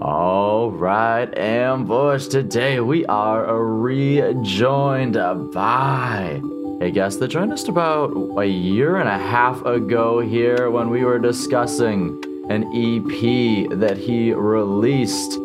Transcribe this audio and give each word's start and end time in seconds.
All 0.00 0.70
right, 0.70 1.26
Ambush. 1.38 2.26
Today 2.26 2.80
we 2.80 3.06
are 3.06 3.64
rejoined 3.64 5.14
by 5.54 6.42
a 6.82 6.90
guest 6.90 7.18
that 7.20 7.28
joined 7.28 7.50
us 7.50 7.66
about 7.66 8.12
a 8.38 8.44
year 8.44 8.96
and 8.96 9.08
a 9.08 9.16
half 9.16 9.64
ago 9.64 10.20
here 10.20 10.70
when 10.70 10.90
we 10.90 11.02
were 11.02 11.18
discussing 11.18 12.22
an 12.50 12.64
EP 12.74 13.70
that 13.78 13.96
he 13.96 14.34
released, 14.34 15.38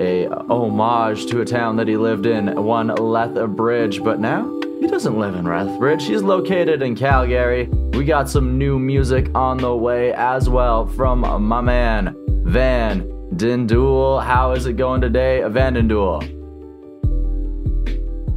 a 0.00 0.26
homage 0.48 1.26
to 1.26 1.42
a 1.42 1.44
town 1.44 1.76
that 1.76 1.86
he 1.86 1.98
lived 1.98 2.24
in, 2.24 2.64
one 2.64 2.88
Lethbridge. 2.88 4.02
But 4.02 4.20
now 4.20 4.50
he 4.80 4.86
doesn't 4.86 5.18
live 5.18 5.34
in 5.34 5.44
Lethbridge. 5.44 6.06
He's 6.06 6.22
located 6.22 6.80
in 6.80 6.96
Calgary. 6.96 7.66
We 7.92 8.06
got 8.06 8.30
some 8.30 8.56
new 8.56 8.78
music 8.78 9.30
on 9.34 9.58
the 9.58 9.76
way 9.76 10.14
as 10.14 10.48
well 10.48 10.86
from 10.86 11.20
my 11.46 11.60
man 11.60 12.16
Van 12.46 13.17
Dindul. 13.38 14.20
How 14.20 14.50
is 14.50 14.66
it 14.66 14.72
going 14.72 15.00
today, 15.00 15.44
Van 15.48 15.76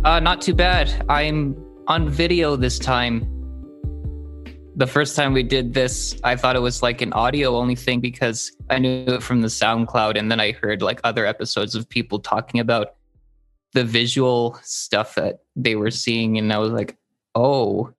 Uh, 0.06 0.20
not 0.20 0.42
too 0.42 0.54
bad. 0.54 1.04
I'm 1.10 1.56
on 1.88 2.08
video 2.08 2.56
this 2.56 2.78
time. 2.78 3.28
The 4.76 4.86
first 4.86 5.16
time 5.16 5.34
we 5.34 5.42
did 5.42 5.74
this, 5.74 6.16
I 6.24 6.36
thought 6.36 6.56
it 6.56 6.62
was 6.62 6.84
like 6.84 7.02
an 7.02 7.14
audio 7.14 7.58
only 7.58 7.74
thing 7.76 8.00
because 8.00 8.52
I 8.70 8.78
knew 8.78 9.04
it 9.08 9.24
from 9.24 9.42
the 9.42 9.48
SoundCloud, 9.48 10.20
and 10.20 10.32
then 10.32 10.40
I 10.40 10.52
heard 10.52 10.84
like 10.84 11.02
other 11.04 11.26
episodes 11.26 11.74
of 11.74 11.90
people 11.90 12.20
talking 12.20 12.60
about 12.60 12.94
the 13.74 13.84
visual 13.84 14.60
stuff 14.62 15.16
that 15.16 15.40
they 15.56 15.76
were 15.76 15.90
seeing, 15.90 16.38
and 16.38 16.54
I 16.54 16.60
was 16.60 16.72
like, 16.72 16.96
oh, 17.34 17.92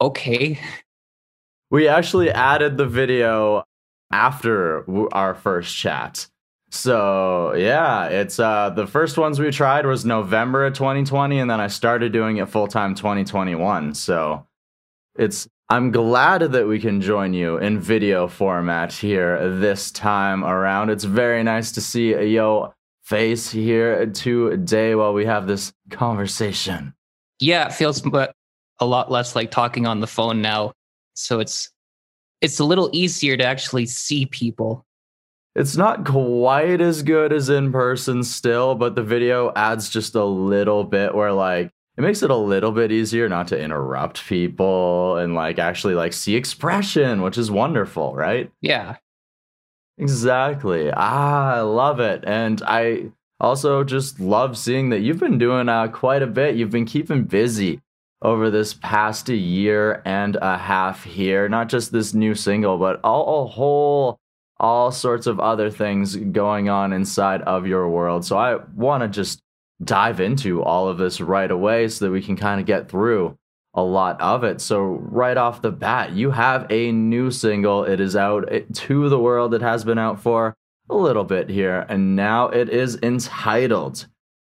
okay. 0.00 0.58
We 1.70 1.88
actually 1.88 2.30
added 2.30 2.78
the 2.78 2.86
video 2.86 3.64
after 4.10 4.84
our 5.12 5.34
first 5.34 5.76
chat. 5.76 6.26
So 6.70 7.54
yeah, 7.54 8.06
it's 8.06 8.38
uh 8.38 8.70
the 8.70 8.86
first 8.86 9.18
ones 9.18 9.40
we 9.40 9.50
tried 9.50 9.86
was 9.86 10.04
November 10.04 10.66
of 10.66 10.74
2020, 10.74 11.38
and 11.38 11.50
then 11.50 11.60
I 11.60 11.66
started 11.66 12.12
doing 12.12 12.36
it 12.36 12.48
full 12.48 12.68
time 12.68 12.94
2021. 12.94 13.94
So 13.94 14.46
it's 15.16 15.48
I'm 15.68 15.90
glad 15.90 16.40
that 16.40 16.66
we 16.66 16.78
can 16.78 17.00
join 17.00 17.32
you 17.32 17.58
in 17.58 17.78
video 17.80 18.28
format 18.28 18.92
here 18.92 19.58
this 19.58 19.90
time 19.90 20.44
around. 20.44 20.90
It's 20.90 21.04
very 21.04 21.42
nice 21.42 21.72
to 21.72 21.80
see 21.80 22.10
yo 22.10 22.72
face 23.02 23.50
here 23.50 24.06
today 24.06 24.94
while 24.94 25.12
we 25.12 25.24
have 25.24 25.48
this 25.48 25.72
conversation. 25.90 26.94
Yeah, 27.40 27.66
it 27.66 27.72
feels 27.72 28.04
a 28.06 28.86
lot 28.86 29.10
less 29.10 29.34
like 29.34 29.50
talking 29.50 29.86
on 29.86 29.98
the 29.98 30.06
phone 30.06 30.40
now. 30.40 30.72
So 31.14 31.40
it's 31.40 31.70
it's 32.40 32.58
a 32.58 32.64
little 32.64 32.90
easier 32.92 33.36
to 33.36 33.44
actually 33.44 33.86
see 33.86 34.26
people. 34.26 34.86
It's 35.54 35.76
not 35.76 36.04
quite 36.04 36.80
as 36.80 37.02
good 37.02 37.32
as 37.32 37.48
in 37.48 37.72
person 37.72 38.22
still, 38.22 38.74
but 38.74 38.94
the 38.94 39.02
video 39.02 39.52
adds 39.56 39.90
just 39.90 40.14
a 40.14 40.24
little 40.24 40.84
bit 40.84 41.14
where 41.14 41.32
like 41.32 41.70
it 41.96 42.02
makes 42.02 42.22
it 42.22 42.30
a 42.30 42.36
little 42.36 42.72
bit 42.72 42.92
easier 42.92 43.28
not 43.28 43.48
to 43.48 43.60
interrupt 43.60 44.26
people 44.26 45.16
and 45.16 45.34
like 45.34 45.58
actually 45.58 45.94
like 45.94 46.12
see 46.12 46.36
expression, 46.36 47.20
which 47.20 47.36
is 47.36 47.50
wonderful, 47.50 48.14
right? 48.14 48.50
Yeah. 48.60 48.96
Exactly. 49.98 50.90
Ah, 50.96 51.56
I 51.56 51.60
love 51.60 52.00
it. 52.00 52.24
And 52.26 52.62
I 52.64 53.10
also 53.40 53.84
just 53.84 54.20
love 54.20 54.56
seeing 54.56 54.90
that 54.90 55.00
you've 55.00 55.18
been 55.18 55.36
doing 55.36 55.68
uh, 55.68 55.88
quite 55.88 56.22
a 56.22 56.26
bit. 56.26 56.54
You've 56.54 56.70
been 56.70 56.86
keeping 56.86 57.24
busy 57.24 57.80
over 58.22 58.50
this 58.50 58.74
past 58.74 59.28
year 59.28 60.02
and 60.04 60.36
a 60.36 60.58
half 60.58 61.04
here. 61.04 61.48
Not 61.48 61.68
just 61.68 61.92
this 61.92 62.14
new 62.14 62.34
single, 62.34 62.78
but 62.78 63.00
all, 63.02 63.44
a 63.44 63.48
whole, 63.48 64.18
all 64.58 64.92
sorts 64.92 65.26
of 65.26 65.40
other 65.40 65.70
things 65.70 66.16
going 66.16 66.68
on 66.68 66.92
inside 66.92 67.42
of 67.42 67.66
your 67.66 67.88
world. 67.88 68.24
So 68.24 68.36
I 68.36 68.56
want 68.74 69.02
to 69.02 69.08
just 69.08 69.40
dive 69.82 70.20
into 70.20 70.62
all 70.62 70.88
of 70.88 70.98
this 70.98 71.20
right 71.20 71.50
away 71.50 71.88
so 71.88 72.04
that 72.04 72.10
we 72.10 72.22
can 72.22 72.36
kind 72.36 72.60
of 72.60 72.66
get 72.66 72.90
through 72.90 73.36
a 73.74 73.82
lot 73.82 74.20
of 74.20 74.44
it. 74.44 74.60
So, 74.60 74.82
right 74.82 75.36
off 75.36 75.62
the 75.62 75.70
bat, 75.70 76.12
you 76.12 76.30
have 76.32 76.66
a 76.70 76.92
new 76.92 77.30
single. 77.30 77.84
It 77.84 78.00
is 78.00 78.16
out 78.16 78.52
eh, 78.52 78.62
to 78.72 79.08
the 79.08 79.18
world. 79.18 79.54
It 79.54 79.62
has 79.62 79.84
been 79.84 79.98
out 79.98 80.20
for 80.20 80.54
a 80.88 80.96
little 80.96 81.24
bit 81.24 81.48
here, 81.48 81.86
and 81.88 82.16
now 82.16 82.48
it 82.48 82.68
is 82.68 82.98
entitled 83.02 84.06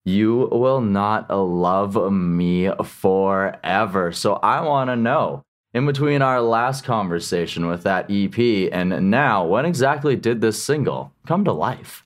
you 0.08 0.48
will 0.54 0.80
not 0.80 1.30
love 1.30 2.14
me 2.14 2.72
forever. 2.86 4.14
So 4.14 4.36
I 4.36 4.62
want 4.62 4.90
to 4.90 4.96
know 4.96 5.44
in 5.74 5.86
between 5.86 6.22
our 6.22 6.40
last 6.40 6.86
conversation 6.86 7.68
with 7.68 7.84
that 7.84 8.06
EP 8.10 8.72
and 8.72 9.12
now, 9.12 9.46
when 9.46 9.66
exactly 9.66 10.16
did 10.16 10.40
this 10.40 10.64
single 10.64 11.12
come 11.28 11.44
to 11.44 11.52
life? 11.52 12.06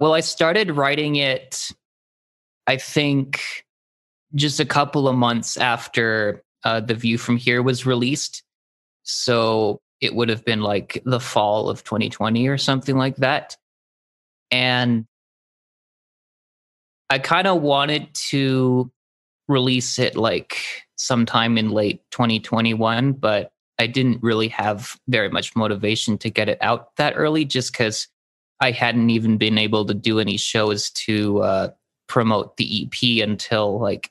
Well, 0.00 0.14
I 0.14 0.20
started 0.20 0.70
writing 0.70 1.16
it, 1.16 1.68
I 2.66 2.78
think, 2.78 3.42
just 4.34 4.58
a 4.58 4.64
couple 4.64 5.08
of 5.08 5.14
months 5.14 5.58
after 5.58 6.42
uh, 6.64 6.80
The 6.80 6.94
View 6.94 7.18
from 7.18 7.36
Here 7.36 7.62
was 7.62 7.84
released. 7.84 8.42
So 9.02 9.82
it 10.00 10.14
would 10.14 10.30
have 10.30 10.46
been 10.46 10.62
like 10.62 11.02
the 11.04 11.20
fall 11.20 11.68
of 11.68 11.84
2020 11.84 12.48
or 12.48 12.56
something 12.56 12.96
like 12.96 13.16
that. 13.16 13.58
And 14.50 15.06
I 17.12 17.18
kind 17.18 17.46
of 17.46 17.60
wanted 17.60 18.08
to 18.30 18.90
release 19.46 19.98
it 19.98 20.16
like 20.16 20.56
sometime 20.96 21.58
in 21.58 21.68
late 21.68 22.00
2021, 22.10 23.12
but 23.12 23.52
I 23.78 23.86
didn't 23.86 24.22
really 24.22 24.48
have 24.48 24.98
very 25.08 25.28
much 25.28 25.54
motivation 25.54 26.16
to 26.18 26.30
get 26.30 26.48
it 26.48 26.56
out 26.62 26.96
that 26.96 27.12
early 27.14 27.44
just 27.44 27.70
because 27.70 28.08
I 28.60 28.70
hadn't 28.70 29.10
even 29.10 29.36
been 29.36 29.58
able 29.58 29.84
to 29.84 29.92
do 29.92 30.20
any 30.20 30.38
shows 30.38 30.88
to 31.04 31.42
uh, 31.42 31.68
promote 32.08 32.56
the 32.56 32.86
EP 32.88 33.22
until 33.22 33.78
like 33.78 34.10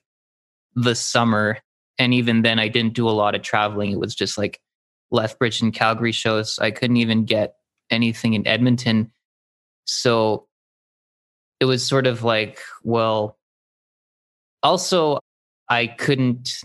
the 0.75 0.93
summer. 0.93 1.57
And 1.97 2.13
even 2.13 2.43
then, 2.43 2.59
I 2.59 2.67
didn't 2.67 2.93
do 2.93 3.09
a 3.09 3.17
lot 3.17 3.33
of 3.33 3.41
traveling. 3.41 3.89
It 3.89 3.99
was 3.99 4.13
just 4.13 4.37
like 4.37 4.61
Lethbridge 5.09 5.59
and 5.59 5.73
Calgary 5.73 6.11
shows. 6.11 6.59
I 6.59 6.69
couldn't 6.69 6.97
even 6.97 7.25
get 7.25 7.55
anything 7.89 8.35
in 8.35 8.45
Edmonton. 8.45 9.11
So 9.85 10.45
it 11.61 11.65
was 11.65 11.85
sort 11.85 12.07
of 12.07 12.23
like, 12.23 12.59
well, 12.83 13.37
also, 14.63 15.19
I 15.69 15.85
couldn't 15.87 16.63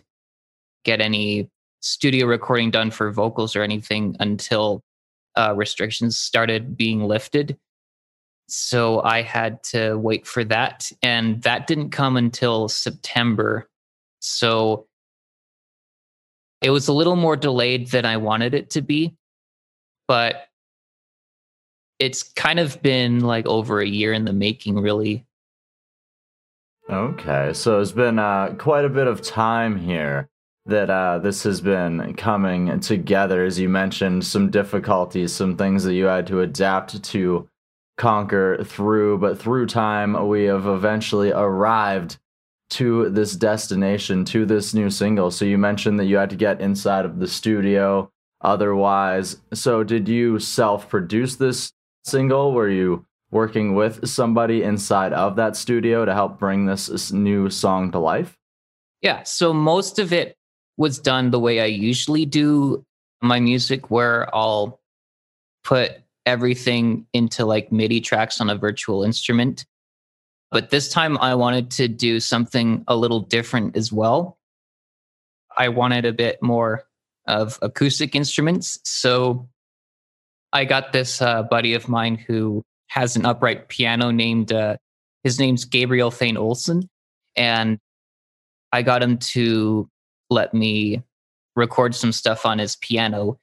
get 0.84 1.02
any 1.02 1.50
studio 1.80 2.26
recording 2.26 2.70
done 2.70 2.90
for 2.90 3.12
vocals 3.12 3.54
or 3.54 3.62
anything 3.62 4.16
until 4.20 4.80
uh, 5.36 5.52
restrictions 5.54 6.18
started 6.18 6.78
being 6.78 7.04
lifted. 7.04 7.58
So 8.48 9.02
I 9.02 9.20
had 9.20 9.62
to 9.64 9.96
wait 9.96 10.26
for 10.26 10.44
that. 10.44 10.90
And 11.02 11.42
that 11.42 11.66
didn't 11.66 11.90
come 11.90 12.16
until 12.16 12.68
September. 12.68 13.68
So 14.20 14.86
it 16.62 16.70
was 16.70 16.88
a 16.88 16.94
little 16.94 17.16
more 17.16 17.36
delayed 17.36 17.88
than 17.88 18.06
I 18.06 18.16
wanted 18.16 18.54
it 18.54 18.70
to 18.70 18.80
be. 18.80 19.14
But 20.08 20.46
it's 21.98 22.22
kind 22.22 22.58
of 22.58 22.80
been 22.82 23.20
like 23.20 23.46
over 23.46 23.80
a 23.80 23.86
year 23.86 24.12
in 24.12 24.24
the 24.24 24.32
making, 24.32 24.78
really. 24.78 25.24
Okay, 26.88 27.52
so 27.52 27.80
it's 27.80 27.92
been 27.92 28.18
uh, 28.18 28.54
quite 28.58 28.84
a 28.84 28.88
bit 28.88 29.06
of 29.06 29.20
time 29.20 29.76
here 29.76 30.28
that 30.66 30.90
uh, 30.90 31.18
this 31.18 31.42
has 31.44 31.60
been 31.60 32.14
coming 32.14 32.78
together. 32.80 33.44
As 33.44 33.58
you 33.58 33.68
mentioned, 33.68 34.24
some 34.24 34.50
difficulties, 34.50 35.32
some 35.32 35.56
things 35.56 35.84
that 35.84 35.94
you 35.94 36.06
had 36.06 36.26
to 36.28 36.40
adapt 36.40 37.02
to 37.02 37.48
conquer 37.96 38.62
through, 38.64 39.18
but 39.18 39.38
through 39.38 39.66
time, 39.66 40.28
we 40.28 40.44
have 40.44 40.66
eventually 40.66 41.32
arrived 41.32 42.18
to 42.68 43.08
this 43.10 43.34
destination, 43.34 44.24
to 44.24 44.44
this 44.44 44.74
new 44.74 44.90
single. 44.90 45.30
So 45.30 45.44
you 45.44 45.56
mentioned 45.56 45.98
that 46.00 46.06
you 46.06 46.16
had 46.16 46.30
to 46.30 46.36
get 46.36 46.60
inside 46.60 47.04
of 47.04 47.18
the 47.18 47.28
studio 47.28 48.10
otherwise. 48.40 49.38
So 49.54 49.82
did 49.82 50.08
you 50.08 50.38
self 50.38 50.88
produce 50.88 51.36
this 51.36 51.72
single? 52.06 52.52
Were 52.52 52.68
you 52.68 53.04
working 53.30 53.74
with 53.74 54.08
somebody 54.08 54.62
inside 54.62 55.12
of 55.12 55.36
that 55.36 55.56
studio 55.56 56.04
to 56.04 56.14
help 56.14 56.38
bring 56.38 56.66
this 56.66 57.12
new 57.12 57.50
song 57.50 57.90
to 57.92 57.98
life? 57.98 58.38
Yeah. 59.02 59.24
So 59.24 59.52
most 59.52 59.98
of 59.98 60.12
it 60.12 60.36
was 60.76 60.98
done 60.98 61.30
the 61.30 61.40
way 61.40 61.60
I 61.60 61.66
usually 61.66 62.24
do 62.24 62.84
my 63.20 63.40
music, 63.40 63.90
where 63.90 64.34
I'll 64.34 64.80
put 65.64 65.92
everything 66.24 67.06
into 67.12 67.44
like 67.44 67.72
MIDI 67.72 68.00
tracks 68.00 68.40
on 68.40 68.50
a 68.50 68.56
virtual 68.56 69.02
instrument. 69.02 69.64
But 70.50 70.70
this 70.70 70.88
time 70.88 71.18
I 71.18 71.34
wanted 71.34 71.70
to 71.72 71.88
do 71.88 72.20
something 72.20 72.84
a 72.86 72.96
little 72.96 73.20
different 73.20 73.76
as 73.76 73.92
well. 73.92 74.38
I 75.56 75.68
wanted 75.70 76.04
a 76.04 76.12
bit 76.12 76.42
more 76.42 76.84
of 77.26 77.58
acoustic 77.62 78.14
instruments. 78.14 78.78
So 78.84 79.48
I 80.52 80.64
got 80.64 80.92
this 80.92 81.20
uh, 81.20 81.42
buddy 81.42 81.74
of 81.74 81.88
mine 81.88 82.16
who 82.16 82.62
has 82.88 83.16
an 83.16 83.26
upright 83.26 83.68
piano 83.68 84.10
named, 84.10 84.52
uh, 84.52 84.76
his 85.24 85.38
name's 85.38 85.64
Gabriel 85.64 86.10
Thane 86.10 86.36
Olson. 86.36 86.88
And 87.36 87.78
I 88.72 88.82
got 88.82 89.02
him 89.02 89.18
to 89.18 89.88
let 90.30 90.54
me 90.54 91.02
record 91.54 91.94
some 91.94 92.12
stuff 92.12 92.46
on 92.46 92.58
his 92.58 92.76
piano. 92.76 93.38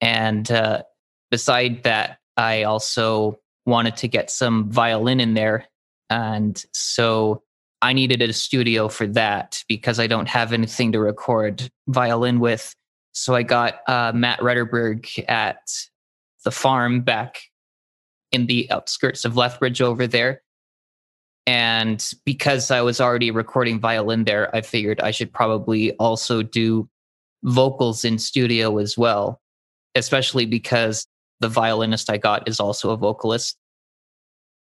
And 0.00 0.50
uh, 0.50 0.82
beside 1.30 1.82
that, 1.84 2.18
I 2.36 2.64
also 2.64 3.38
wanted 3.66 3.96
to 3.98 4.08
get 4.08 4.30
some 4.30 4.70
violin 4.70 5.20
in 5.20 5.34
there. 5.34 5.66
And 6.10 6.62
so 6.72 7.42
I 7.80 7.92
needed 7.92 8.22
a 8.22 8.32
studio 8.32 8.88
for 8.88 9.06
that 9.08 9.62
because 9.68 9.98
I 9.98 10.06
don't 10.06 10.28
have 10.28 10.52
anything 10.52 10.92
to 10.92 11.00
record 11.00 11.68
violin 11.88 12.40
with. 12.40 12.74
So 13.12 13.34
I 13.34 13.42
got 13.42 13.80
uh, 13.88 14.12
Matt 14.14 14.40
Retterberg 14.40 15.28
at 15.28 15.60
the 16.44 16.50
farm 16.50 17.02
back 17.02 17.40
in 18.30 18.46
the 18.46 18.70
outskirts 18.70 19.24
of 19.24 19.36
Lethbridge 19.36 19.80
over 19.80 20.06
there. 20.06 20.42
And 21.46 22.04
because 22.24 22.70
I 22.70 22.82
was 22.82 23.00
already 23.00 23.30
recording 23.30 23.80
violin 23.80 24.24
there, 24.24 24.54
I 24.54 24.60
figured 24.60 25.00
I 25.00 25.10
should 25.10 25.32
probably 25.32 25.92
also 25.94 26.42
do 26.42 26.88
vocals 27.42 28.04
in 28.04 28.18
studio 28.18 28.78
as 28.78 28.96
well, 28.96 29.40
especially 29.94 30.46
because 30.46 31.06
the 31.40 31.48
violinist 31.48 32.10
I 32.10 32.18
got 32.18 32.48
is 32.48 32.60
also 32.60 32.90
a 32.90 32.96
vocalist. 32.96 33.56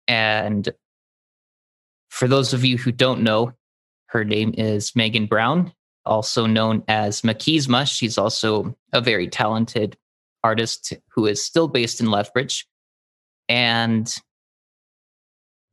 And 0.08 0.68
for 2.10 2.28
those 2.28 2.54
of 2.54 2.66
you 2.66 2.78
who 2.78 2.92
don't 2.92 3.22
know, 3.22 3.54
her 4.08 4.24
name 4.26 4.54
is 4.58 4.96
Megan 4.96 5.28
Brown, 5.28 5.72
also 6.06 6.46
known 6.46 6.84
as 6.88 7.22
Makisma. 7.22 7.88
She's 7.88 8.18
also 8.18 8.76
a 8.92 9.02
very 9.02 9.28
talented 9.28 9.98
artist 10.44 10.94
who 11.14 11.26
is 11.26 11.44
still 11.44 11.68
based 11.68 12.00
in 12.00 12.12
Lethbridge. 12.12 12.68
And 13.50 14.14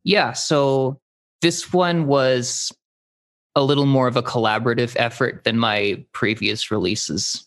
yeah, 0.05 0.32
so 0.32 1.00
this 1.43 1.72
one 1.72 2.06
was 2.06 2.72
a 3.55 3.62
little 3.62 3.87
more 3.87 4.06
of 4.06 4.17
a 4.17 4.22
collaborative 4.22 4.94
effort 4.96 5.44
than 5.44 5.58
my 5.58 6.05
previous 6.12 6.70
releases. 6.70 7.46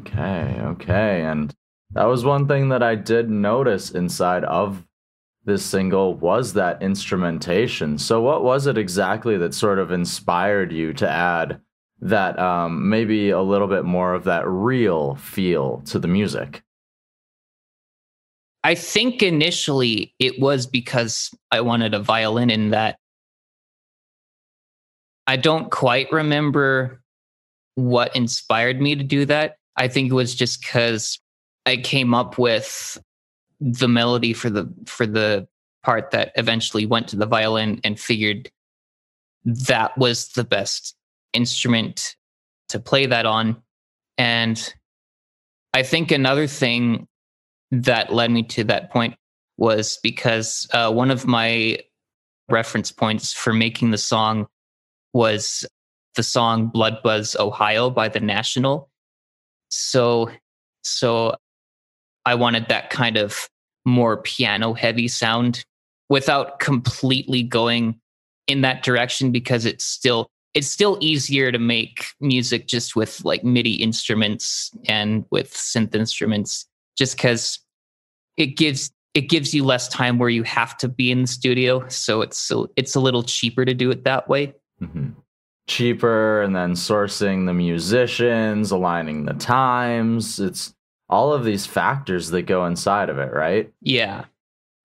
Okay, 0.00 0.58
okay. 0.60 1.22
And 1.22 1.54
that 1.92 2.04
was 2.04 2.24
one 2.24 2.46
thing 2.46 2.68
that 2.68 2.82
I 2.82 2.94
did 2.94 3.28
notice 3.30 3.90
inside 3.90 4.44
of 4.44 4.84
this 5.44 5.64
single 5.64 6.14
was 6.14 6.54
that 6.54 6.82
instrumentation. 6.82 7.98
So 7.98 8.20
what 8.20 8.44
was 8.44 8.66
it 8.66 8.78
exactly 8.78 9.36
that 9.38 9.54
sort 9.54 9.78
of 9.78 9.90
inspired 9.90 10.72
you 10.72 10.92
to 10.94 11.08
add 11.08 11.60
that 12.04 12.38
um, 12.38 12.88
maybe 12.90 13.30
a 13.30 13.40
little 13.40 13.66
bit 13.66 13.84
more 13.84 14.14
of 14.14 14.24
that 14.24 14.46
real 14.46 15.16
feel 15.16 15.82
to 15.86 15.98
the 15.98 16.06
music? 16.06 16.62
I 18.62 18.74
think 18.74 19.22
initially 19.22 20.14
it 20.18 20.38
was 20.38 20.66
because 20.66 21.30
I 21.50 21.62
wanted 21.62 21.94
a 21.94 22.00
violin 22.00 22.50
in 22.50 22.70
that. 22.70 22.98
I 25.26 25.36
don't 25.36 25.70
quite 25.70 26.12
remember 26.12 27.00
what 27.74 28.14
inspired 28.14 28.80
me 28.80 28.94
to 28.94 29.02
do 29.02 29.24
that. 29.26 29.56
I 29.76 29.88
think 29.88 30.10
it 30.10 30.14
was 30.14 30.34
just 30.34 30.60
because 30.60 31.18
I 31.66 31.78
came 31.78 32.12
up 32.12 32.38
with 32.38 33.02
the 33.60 33.88
melody 33.88 34.34
for 34.34 34.50
the 34.50 34.70
for 34.84 35.06
the 35.06 35.48
part 35.82 36.10
that 36.10 36.32
eventually 36.36 36.84
went 36.84 37.08
to 37.08 37.16
the 37.16 37.26
violin 37.26 37.80
and 37.82 37.98
figured 37.98 38.50
that 39.44 39.96
was 39.96 40.28
the 40.28 40.44
best 40.44 40.94
instrument 41.34 42.16
to 42.68 42.80
play 42.80 43.06
that 43.06 43.26
on. 43.26 43.62
And 44.16 44.74
I 45.72 45.82
think 45.82 46.10
another 46.10 46.46
thing 46.46 47.06
that 47.70 48.12
led 48.12 48.30
me 48.30 48.44
to 48.44 48.64
that 48.64 48.90
point 48.90 49.16
was 49.56 49.98
because 50.02 50.68
uh, 50.72 50.92
one 50.92 51.10
of 51.10 51.26
my 51.26 51.78
reference 52.48 52.92
points 52.92 53.32
for 53.32 53.52
making 53.52 53.90
the 53.90 53.98
song 53.98 54.46
was 55.12 55.66
the 56.16 56.22
song 56.22 56.68
Blood 56.68 56.98
Buzz 57.02 57.36
Ohio 57.36 57.90
by 57.90 58.08
The 58.08 58.20
National. 58.20 58.88
So 59.68 60.30
so 60.82 61.34
I 62.24 62.34
wanted 62.34 62.68
that 62.68 62.90
kind 62.90 63.16
of 63.16 63.48
more 63.84 64.18
piano 64.18 64.74
heavy 64.74 65.08
sound 65.08 65.64
without 66.08 66.58
completely 66.58 67.42
going 67.42 68.00
in 68.46 68.60
that 68.60 68.82
direction 68.82 69.32
because 69.32 69.64
it's 69.64 69.84
still 69.84 70.28
it's 70.54 70.68
still 70.68 70.96
easier 71.00 71.50
to 71.50 71.58
make 71.58 72.06
music 72.20 72.66
just 72.66 72.94
with 72.94 73.24
like 73.24 73.44
MIDI 73.44 73.74
instruments 73.74 74.70
and 74.86 75.24
with 75.30 75.52
synth 75.52 75.94
instruments 75.94 76.66
just 76.96 77.18
cuz 77.18 77.58
it 78.36 78.56
gives 78.56 78.90
it 79.14 79.28
gives 79.28 79.54
you 79.54 79.64
less 79.64 79.88
time 79.88 80.18
where 80.18 80.28
you 80.28 80.42
have 80.42 80.76
to 80.78 80.88
be 80.88 81.12
in 81.12 81.22
the 81.22 81.26
studio. 81.26 81.86
So 81.88 82.20
it's 82.20 82.50
it's 82.76 82.94
a 82.94 83.00
little 83.00 83.22
cheaper 83.22 83.64
to 83.64 83.74
do 83.74 83.90
it 83.90 84.04
that 84.04 84.28
way. 84.28 84.54
Mm-hmm. 84.82 85.10
cheaper 85.66 86.42
and 86.42 86.54
then 86.54 86.72
sourcing 86.72 87.46
the 87.46 87.54
musicians 87.54 88.70
aligning 88.70 89.24
the 89.24 89.34
times. 89.34 90.38
It's 90.40 90.74
all 91.08 91.32
of 91.32 91.44
these 91.44 91.64
factors 91.64 92.30
that 92.30 92.42
go 92.42 92.66
inside 92.66 93.08
of 93.08 93.18
it 93.18 93.32
right? 93.32 93.72
Yeah 93.80 94.24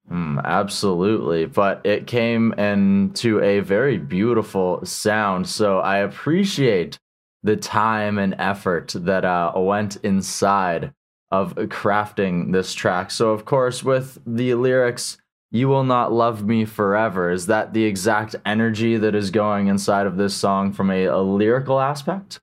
mm, 0.10 0.44
absolutely 0.44 1.46
but 1.46 1.86
it 1.86 2.08
came 2.08 2.54
into 2.54 3.42
a 3.42 3.60
very 3.60 3.98
beautiful 3.98 4.84
sound 4.86 5.48
so 5.48 5.80
i 5.80 5.98
appreciate 5.98 7.00
the 7.44 7.56
time 7.56 8.18
and 8.18 8.36
effort 8.38 8.94
that 8.96 9.24
uh, 9.24 9.52
went 9.56 9.96
inside 9.98 10.94
of 11.32 11.56
crafting 11.56 12.52
this 12.52 12.74
track. 12.74 13.12
So, 13.12 13.32
of 13.32 13.46
course, 13.46 13.84
with 13.84 14.20
the 14.26 14.56
lyrics, 14.56 15.18
You 15.52 15.70
Will 15.70 15.84
Not 15.84 16.12
Love 16.12 16.44
Me 16.44 16.66
Forever, 16.66 17.32
is 17.32 17.46
that 17.48 17.74
the 17.74 17.86
exact 17.86 18.36
energy 18.46 18.98
that 18.98 19.16
is 19.16 19.32
going 19.32 19.68
inside 19.68 20.08
of 20.08 20.18
this 20.18 20.36
song 20.36 20.74
from 20.74 20.90
a, 20.90 21.06
a 21.06 21.20
lyrical 21.20 21.80
aspect? 21.80 22.40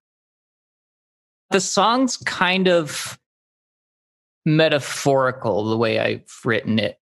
The 1.51 1.61
song's 1.61 2.17
kind 2.17 2.69
of 2.69 3.19
metaphorical 4.45 5.65
the 5.65 5.77
way 5.77 5.99
I've 5.99 6.41
written 6.45 6.79
it. 6.79 6.99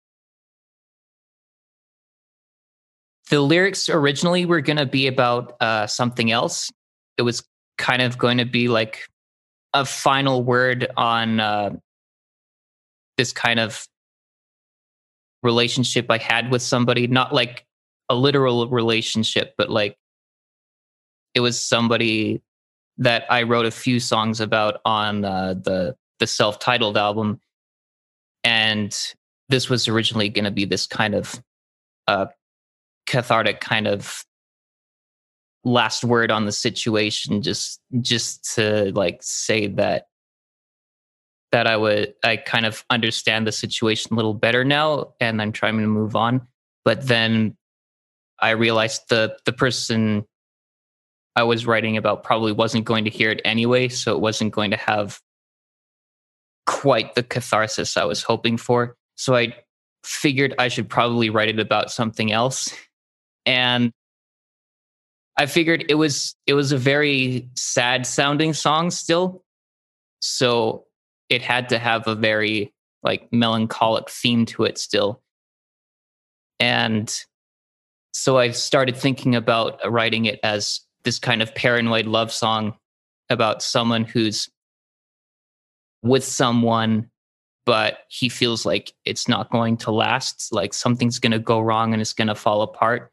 The 3.30 3.40
lyrics 3.40 3.88
originally 3.88 4.44
were 4.46 4.60
going 4.60 4.76
to 4.76 4.86
be 4.86 5.06
about 5.06 5.56
uh, 5.60 5.86
something 5.86 6.30
else. 6.30 6.70
It 7.16 7.22
was 7.22 7.42
kind 7.78 8.02
of 8.02 8.18
going 8.18 8.38
to 8.38 8.44
be 8.44 8.68
like 8.68 9.08
a 9.72 9.84
final 9.84 10.42
word 10.42 10.88
on 10.96 11.40
uh, 11.40 11.70
this 13.16 13.32
kind 13.32 13.58
of 13.58 13.86
relationship 15.42 16.06
I 16.10 16.18
had 16.18 16.50
with 16.50 16.62
somebody, 16.62 17.06
not 17.06 17.32
like 17.32 17.64
a 18.08 18.14
literal 18.14 18.68
relationship, 18.68 19.54
but 19.56 19.70
like 19.70 19.96
it 21.34 21.40
was 21.40 21.58
somebody 21.58 22.42
that 22.98 23.24
I 23.30 23.42
wrote 23.42 23.66
a 23.66 23.70
few 23.70 24.00
songs 24.00 24.40
about 24.40 24.80
on 24.84 25.24
uh, 25.24 25.54
the 25.54 25.96
the 26.18 26.26
self-titled 26.26 26.96
album, 26.96 27.40
and 28.44 28.96
this 29.48 29.68
was 29.68 29.88
originally 29.88 30.28
going 30.28 30.44
to 30.44 30.50
be 30.50 30.64
this 30.64 30.86
kind 30.86 31.14
of 31.14 31.42
uh, 32.06 32.26
cathartic 33.12 33.60
kind 33.60 33.86
of 33.86 34.24
last 35.64 36.02
word 36.02 36.30
on 36.30 36.46
the 36.46 36.52
situation 36.52 37.42
just 37.42 37.78
just 38.00 38.54
to 38.54 38.90
like 38.94 39.18
say 39.20 39.66
that 39.66 40.06
that 41.52 41.66
I 41.66 41.76
would 41.76 42.14
I 42.24 42.38
kind 42.38 42.64
of 42.64 42.86
understand 42.88 43.46
the 43.46 43.52
situation 43.52 44.14
a 44.14 44.16
little 44.16 44.32
better 44.32 44.64
now 44.64 45.12
and 45.20 45.42
I'm 45.42 45.52
trying 45.52 45.76
to 45.76 45.86
move 45.86 46.16
on. 46.16 46.48
But 46.86 47.06
then 47.06 47.54
I 48.40 48.52
realized 48.52 49.02
the 49.10 49.36
the 49.44 49.52
person 49.52 50.24
I 51.36 51.42
was 51.42 51.66
writing 51.66 51.98
about 51.98 52.24
probably 52.24 52.52
wasn't 52.52 52.86
going 52.86 53.04
to 53.04 53.10
hear 53.10 53.30
it 53.30 53.42
anyway 53.44 53.88
so 53.88 54.14
it 54.14 54.20
wasn't 54.20 54.54
going 54.54 54.70
to 54.70 54.78
have 54.78 55.20
quite 56.66 57.14
the 57.14 57.22
catharsis 57.22 57.98
I 57.98 58.04
was 58.04 58.22
hoping 58.22 58.56
for. 58.56 58.96
So 59.16 59.36
I 59.36 59.54
figured 60.02 60.54
I 60.58 60.68
should 60.68 60.88
probably 60.88 61.28
write 61.28 61.50
it 61.50 61.60
about 61.60 61.92
something 61.92 62.32
else 62.32 62.72
and 63.46 63.92
I 65.36 65.46
figured 65.46 65.86
it 65.88 65.94
was 65.94 66.34
it 66.46 66.54
was 66.54 66.72
a 66.72 66.78
very 66.78 67.48
sad 67.54 68.06
sounding 68.06 68.52
song 68.52 68.90
still. 68.90 69.44
So 70.20 70.84
it 71.28 71.42
had 71.42 71.68
to 71.70 71.78
have 71.78 72.06
a 72.06 72.14
very 72.14 72.72
like 73.02 73.32
melancholic 73.32 74.10
theme 74.10 74.46
to 74.46 74.64
it 74.64 74.78
still. 74.78 75.22
And 76.60 77.12
so 78.12 78.38
I 78.38 78.50
started 78.50 78.96
thinking 78.96 79.34
about 79.34 79.80
writing 79.90 80.26
it 80.26 80.38
as 80.42 80.80
this 81.04 81.18
kind 81.18 81.42
of 81.42 81.54
paranoid 81.54 82.06
love 82.06 82.30
song 82.30 82.74
about 83.30 83.62
someone 83.62 84.04
who's 84.04 84.48
with 86.02 86.24
someone 86.24 87.08
but 87.64 87.98
he 88.08 88.28
feels 88.28 88.66
like 88.66 88.92
it's 89.04 89.28
not 89.28 89.50
going 89.50 89.76
to 89.76 89.92
last 89.92 90.48
like 90.52 90.74
something's 90.74 91.20
going 91.20 91.32
to 91.32 91.38
go 91.38 91.60
wrong 91.60 91.92
and 91.92 92.02
it's 92.02 92.12
going 92.12 92.28
to 92.28 92.34
fall 92.34 92.62
apart 92.62 93.11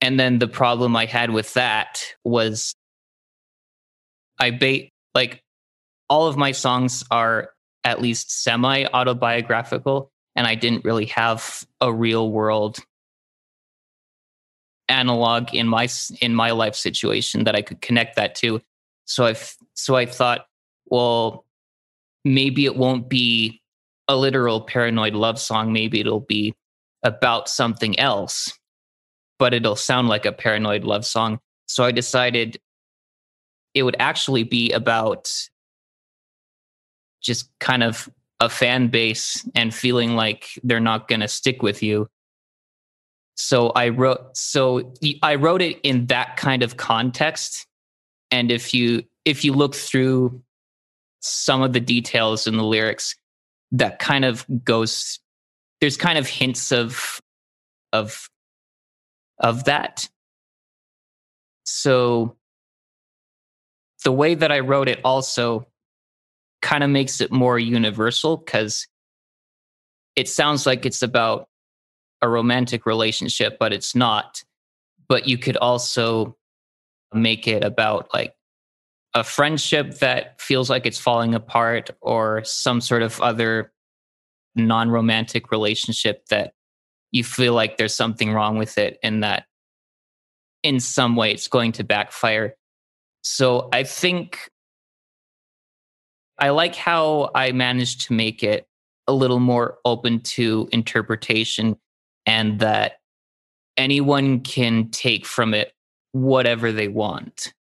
and 0.00 0.18
then 0.18 0.38
the 0.38 0.48
problem 0.48 0.96
I 0.96 1.06
had 1.06 1.30
with 1.30 1.54
that 1.54 2.02
was 2.24 2.74
I 4.38 4.50
bait 4.50 4.90
like 5.14 5.42
all 6.08 6.26
of 6.26 6.36
my 6.36 6.52
songs 6.52 7.04
are 7.10 7.50
at 7.84 8.00
least 8.00 8.42
semi 8.42 8.84
autobiographical 8.86 10.10
and 10.36 10.46
I 10.46 10.54
didn't 10.54 10.84
really 10.84 11.06
have 11.06 11.64
a 11.80 11.92
real 11.92 12.30
world 12.30 12.78
analog 14.88 15.54
in 15.54 15.68
my 15.68 15.88
in 16.20 16.34
my 16.34 16.50
life 16.50 16.74
situation 16.74 17.44
that 17.44 17.54
I 17.54 17.62
could 17.62 17.80
connect 17.80 18.16
that 18.16 18.34
to. 18.36 18.60
So 19.06 19.26
I 19.26 19.34
so 19.74 19.96
I 19.96 20.06
thought, 20.06 20.46
well, 20.86 21.46
maybe 22.24 22.64
it 22.64 22.76
won't 22.76 23.08
be 23.08 23.60
a 24.08 24.16
literal 24.16 24.60
paranoid 24.60 25.14
love 25.14 25.38
song, 25.38 25.72
maybe 25.72 26.00
it'll 26.00 26.20
be 26.20 26.54
about 27.02 27.48
something 27.48 27.98
else, 27.98 28.58
but 29.40 29.54
it'll 29.54 29.74
sound 29.74 30.06
like 30.08 30.26
a 30.26 30.32
paranoid 30.32 30.84
love 30.84 31.04
song. 31.04 31.40
So 31.66 31.82
I 31.82 31.92
decided 31.92 32.60
it 33.74 33.82
would 33.82 33.96
actually 33.98 34.44
be 34.44 34.70
about 34.70 35.32
just 37.22 37.50
kind 37.58 37.82
of 37.82 38.08
a 38.38 38.50
fan 38.50 38.88
base 38.88 39.48
and 39.54 39.74
feeling 39.74 40.14
like 40.14 40.50
they're 40.62 40.78
not 40.78 41.08
going 41.08 41.20
to 41.20 41.28
stick 41.28 41.62
with 41.62 41.82
you. 41.82 42.06
So 43.36 43.70
I 43.70 43.88
wrote 43.88 44.36
so 44.36 44.92
I 45.22 45.36
wrote 45.36 45.62
it 45.62 45.80
in 45.82 46.06
that 46.06 46.36
kind 46.36 46.62
of 46.62 46.76
context 46.76 47.66
and 48.30 48.52
if 48.52 48.74
you 48.74 49.04
if 49.24 49.44
you 49.44 49.54
look 49.54 49.74
through 49.74 50.42
some 51.22 51.62
of 51.62 51.72
the 51.72 51.80
details 51.80 52.46
in 52.46 52.58
the 52.58 52.64
lyrics 52.64 53.16
that 53.72 53.98
kind 53.98 54.26
of 54.26 54.44
goes 54.62 55.18
there's 55.80 55.96
kind 55.96 56.18
of 56.18 56.26
hints 56.26 56.70
of 56.70 57.18
of 57.94 58.28
of 59.40 59.64
that. 59.64 60.08
So 61.64 62.36
the 64.04 64.12
way 64.12 64.34
that 64.34 64.50
i 64.50 64.60
wrote 64.60 64.88
it 64.88 65.00
also 65.04 65.66
kind 66.62 66.82
of 66.84 66.90
makes 66.90 67.20
it 67.20 67.30
more 67.30 67.58
universal 67.58 68.36
because 68.36 68.86
it 70.16 70.28
sounds 70.28 70.66
like 70.66 70.84
it's 70.86 71.02
about 71.02 71.48
a 72.22 72.28
romantic 72.28 72.86
relationship 72.86 73.58
but 73.58 73.72
it's 73.72 73.94
not. 73.94 74.42
But 75.08 75.26
you 75.26 75.38
could 75.38 75.56
also 75.56 76.36
make 77.12 77.48
it 77.48 77.64
about 77.64 78.08
like 78.14 78.34
a 79.14 79.24
friendship 79.24 79.98
that 79.98 80.40
feels 80.40 80.70
like 80.70 80.86
it's 80.86 80.98
falling 80.98 81.34
apart 81.34 81.90
or 82.00 82.44
some 82.44 82.80
sort 82.80 83.02
of 83.02 83.20
other 83.20 83.72
non-romantic 84.54 85.50
relationship 85.50 86.26
that 86.26 86.52
you 87.12 87.24
feel 87.24 87.54
like 87.54 87.76
there's 87.76 87.94
something 87.94 88.32
wrong 88.32 88.58
with 88.58 88.78
it 88.78 88.98
and 89.02 89.22
that 89.22 89.44
in 90.62 90.80
some 90.80 91.16
way 91.16 91.32
it's 91.32 91.48
going 91.48 91.72
to 91.72 91.84
backfire. 91.84 92.54
So 93.22 93.68
i 93.72 93.84
think 93.84 94.50
i 96.38 96.48
like 96.48 96.74
how 96.74 97.30
i 97.34 97.52
managed 97.52 98.06
to 98.06 98.14
make 98.14 98.42
it 98.42 98.66
a 99.06 99.12
little 99.12 99.40
more 99.40 99.78
open 99.84 100.20
to 100.20 100.68
interpretation 100.72 101.76
and 102.24 102.60
that 102.60 102.94
anyone 103.76 104.40
can 104.40 104.88
take 104.90 105.26
from 105.26 105.52
it 105.52 105.72
whatever 106.12 106.72
they 106.72 106.88
want 106.88 107.52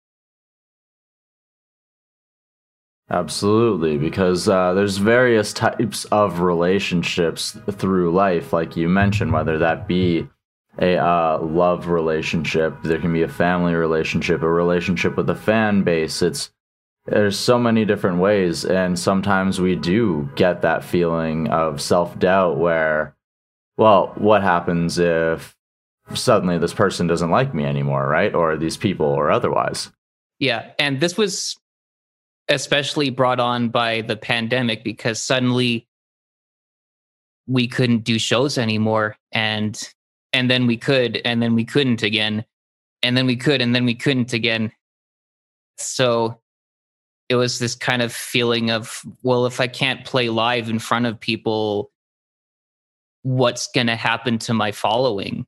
Absolutely, 3.11 3.97
because 3.97 4.49
uh, 4.49 4.75
there's 4.75 4.99
various 4.99 5.55
types 5.55 6.05
of 6.07 6.41
relationships 6.41 7.57
through 7.71 8.13
life, 8.13 8.53
like 8.53 8.77
you 8.77 8.89
mentioned, 8.89 9.33
whether 9.33 9.59
that 9.59 9.89
be 9.89 10.29
a 10.79 10.97
uh, 10.97 11.39
love 11.41 11.89
relationship, 11.89 12.77
there 12.83 13.01
can 13.01 13.13
be 13.13 13.23
a 13.23 13.29
family 13.29 13.75
relationship, 13.75 14.43
a 14.43 14.49
relationship 14.49 15.17
with 15.17 15.29
a 15.31 15.35
fan 15.35 15.83
base. 15.83 16.23
It's 16.23 16.51
there's 17.07 17.39
so 17.39 17.59
many 17.59 17.87
different 17.87 18.19
ways, 18.19 18.67
and 18.67 18.99
sometimes 18.99 19.59
we 19.61 19.75
do 19.75 20.29
get 20.37 20.61
that 20.63 20.85
feeling 20.85 21.49
of 21.49 21.81
self 21.81 22.19
doubt 22.19 22.59
where, 22.59 23.17
well, 23.79 24.13
what 24.17 24.43
happens 24.43 24.99
if 24.99 25.57
suddenly 26.13 26.59
this 26.59 26.75
person 26.75 27.07
doesn't 27.07 27.31
like 27.31 27.55
me 27.55 27.65
anymore, 27.65 28.07
right? 28.07 28.35
Or 28.35 28.57
these 28.57 28.77
people, 28.77 29.07
or 29.07 29.31
otherwise. 29.31 29.91
Yeah, 30.39 30.71
and 30.79 31.01
this 31.01 31.17
was 31.17 31.57
especially 32.49 33.11
brought 33.11 33.41
on 33.41 33.69
by 33.69 34.01
the 34.03 34.17
pandemic 34.17 34.83
because 34.85 35.23
suddenly 35.23 35.87
we 37.47 37.67
couldn't 37.67 38.05
do 38.05 38.19
shows 38.19 38.59
anymore 38.59 39.17
and 39.33 39.83
and 40.33 40.51
then 40.51 40.67
we 40.67 40.77
could 40.77 41.21
and 41.25 41.43
then 41.43 41.55
we 41.55 41.65
couldn't 41.65 42.03
again 42.03 42.45
and 43.03 43.17
then 43.17 43.27
we 43.27 43.37
could 43.37 43.61
and 43.63 43.75
then 43.75 43.85
we 43.85 43.95
couldn't 43.95 44.33
again. 44.33 44.73
So 45.79 46.41
it 47.29 47.37
was 47.37 47.59
this 47.59 47.75
kind 47.75 48.03
of 48.03 48.13
feeling 48.13 48.71
of 48.71 49.03
well 49.23 49.47
if 49.47 49.61
i 49.61 49.67
can't 49.67 50.05
play 50.05 50.29
live 50.29 50.69
in 50.69 50.79
front 50.79 51.07
of 51.07 51.21
people 51.21 51.91
what's 53.23 53.69
going 53.69 53.87
to 53.87 53.97
happen 53.97 54.39
to 54.39 54.55
my 54.55 54.73
following 54.73 55.47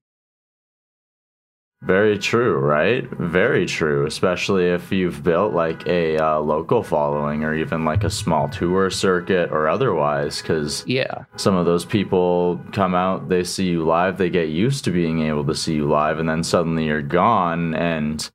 very 1.83 2.19
true, 2.19 2.59
right? 2.59 3.09
Very 3.19 3.65
true, 3.65 4.05
especially 4.05 4.67
if 4.67 4.93
you've 4.93 5.23
built 5.23 5.55
like 5.55 5.87
a 5.87 6.19
uh, 6.19 6.39
local 6.39 6.83
following 6.83 7.43
or 7.43 7.55
even 7.55 7.87
like 7.87 8.05
a 8.05 8.11
small 8.11 8.51
tour 8.51 8.91
circuit 8.91 9.51
or 9.51 9.67
otherwise. 9.67 10.43
Because 10.43 10.85
yeah, 10.87 11.25
some 11.37 11.57
of 11.57 11.65
those 11.65 11.87
people 11.87 12.61
come 12.73 12.95
out, 12.95 13.31
they 13.31 13.45
see 13.45 13.67
you 13.67 13.85
live, 13.85 14.19
they 14.19 14.29
get 14.29 14.51
used 14.51 14.85
to 14.85 14.91
being 14.91 15.23
able 15.23 15.45
to 15.47 15.55
see 15.55 15.75
you 15.75 15.89
live, 15.89 16.19
and 16.19 16.29
then 16.29 16.45
suddenly 16.45 16.85
you're 16.85 17.01
gone. 17.01 17.75
And 17.75 18.31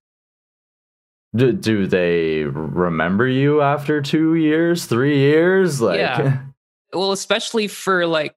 do, 1.36 1.52
do 1.52 1.86
they 1.86 2.46
remember 2.46 3.28
you 3.28 3.62
after 3.62 4.02
two 4.02 4.36
years, 4.36 4.86
three 4.86 5.20
years? 5.20 5.82
Like, 5.82 6.00
yeah. 6.00 6.40
Well, 6.94 7.12
especially 7.12 7.68
for 7.68 8.06
like 8.06 8.36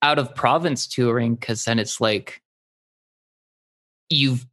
out 0.00 0.20
of 0.20 0.32
province 0.32 0.86
touring, 0.86 1.34
because 1.34 1.64
then 1.64 1.80
it's 1.80 2.00
like 2.00 2.41
you've 4.12 4.46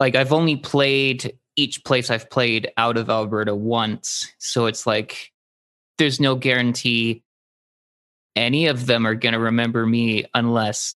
like 0.00 0.14
I've 0.14 0.32
only 0.32 0.56
played 0.56 1.38
each 1.56 1.84
place 1.84 2.10
I've 2.10 2.28
played 2.28 2.70
out 2.76 2.98
of 2.98 3.08
Alberta 3.08 3.54
once. 3.54 4.30
So 4.38 4.66
it's 4.66 4.86
like 4.86 5.32
there's 5.98 6.20
no 6.20 6.34
guarantee 6.34 7.22
any 8.34 8.66
of 8.66 8.86
them 8.86 9.06
are 9.06 9.14
going 9.14 9.32
to 9.32 9.38
remember 9.38 9.86
me 9.86 10.26
unless 10.34 10.94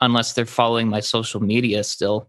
unless 0.00 0.34
they're 0.34 0.44
following 0.44 0.88
my 0.88 1.00
social 1.00 1.40
media 1.40 1.84
still. 1.84 2.28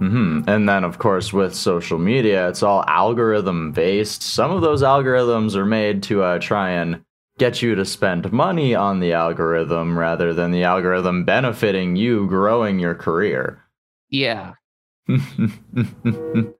Mm-hmm. 0.00 0.48
And 0.48 0.68
then, 0.68 0.84
of 0.84 0.98
course, 0.98 1.32
with 1.32 1.54
social 1.54 1.98
media, 1.98 2.48
it's 2.48 2.62
all 2.62 2.84
algorithm 2.86 3.72
based. 3.72 4.22
Some 4.22 4.50
of 4.50 4.62
those 4.62 4.82
algorithms 4.82 5.56
are 5.56 5.66
made 5.66 6.02
to 6.04 6.22
uh, 6.22 6.38
try 6.38 6.70
and 6.70 7.02
get 7.38 7.62
you 7.62 7.74
to 7.74 7.84
spend 7.84 8.32
money 8.32 8.74
on 8.74 9.00
the 9.00 9.12
algorithm 9.12 9.98
rather 9.98 10.34
than 10.34 10.50
the 10.50 10.64
algorithm 10.64 11.24
benefiting 11.24 11.96
you 11.96 12.26
growing 12.26 12.78
your 12.78 12.94
career. 12.94 13.64
Yeah. 14.10 14.54
it 15.08 16.54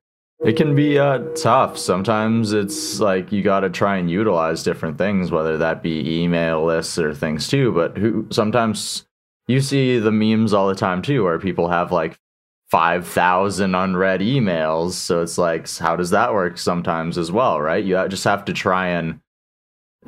can 0.56 0.74
be 0.74 0.98
uh, 0.98 1.18
tough. 1.34 1.76
Sometimes 1.76 2.52
it's 2.52 3.00
like 3.00 3.32
you 3.32 3.42
got 3.42 3.60
to 3.60 3.70
try 3.70 3.96
and 3.96 4.10
utilize 4.10 4.62
different 4.62 4.96
things, 4.96 5.30
whether 5.30 5.58
that 5.58 5.82
be 5.82 6.22
email 6.22 6.64
lists 6.64 6.98
or 6.98 7.14
things 7.14 7.48
too. 7.48 7.72
But 7.72 7.98
who 7.98 8.26
sometimes 8.30 9.06
you 9.48 9.60
see 9.60 9.98
the 9.98 10.12
memes 10.12 10.52
all 10.52 10.68
the 10.68 10.74
time 10.74 11.02
too, 11.02 11.24
where 11.24 11.38
people 11.38 11.68
have 11.68 11.90
like 11.90 12.18
5,000 12.70 13.74
unread 13.74 14.20
emails. 14.20 14.92
So 14.92 15.22
it's 15.22 15.38
like, 15.38 15.68
how 15.76 15.96
does 15.96 16.10
that 16.10 16.32
work 16.32 16.58
sometimes 16.58 17.18
as 17.18 17.32
well, 17.32 17.60
right? 17.60 17.84
You 17.84 18.06
just 18.08 18.24
have 18.24 18.44
to 18.44 18.52
try 18.52 18.88
and 18.88 19.20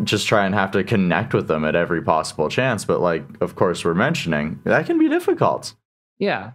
just 0.05 0.27
try 0.27 0.47
and 0.47 0.55
have 0.55 0.71
to 0.73 0.85
connect 0.85 1.35
with 1.35 1.49
them 1.49 1.65
at 1.65 1.77
every 1.77 2.03
possible 2.03 2.49
chance. 2.49 2.85
But 2.85 3.01
like, 3.01 3.25
of 3.41 3.57
course, 3.57 3.85
we're 3.85 3.95
mentioning 3.95 4.61
that 4.65 4.87
can 4.87 4.99
be 4.99 5.09
difficult. 5.09 5.75
Yeah. 6.19 6.53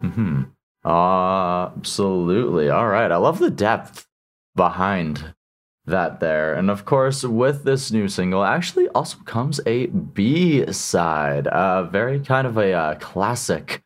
Hmm. 0.00 0.44
Uh, 0.84 1.66
absolutely. 1.66 2.70
All 2.70 2.88
right. 2.88 3.10
I 3.10 3.16
love 3.16 3.38
the 3.38 3.50
depth 3.50 4.06
behind 4.56 5.34
that 5.86 6.20
there. 6.20 6.54
And 6.54 6.70
of 6.70 6.84
course, 6.84 7.24
with 7.24 7.64
this 7.64 7.90
new 7.90 8.08
single, 8.08 8.44
actually 8.44 8.88
also 8.88 9.18
comes 9.24 9.60
a 9.66 9.86
B 9.86 10.70
side. 10.72 11.46
Uh, 11.46 11.84
very 11.84 12.20
kind 12.20 12.46
of 12.46 12.56
a 12.56 12.72
uh, 12.72 12.94
classic 12.96 13.82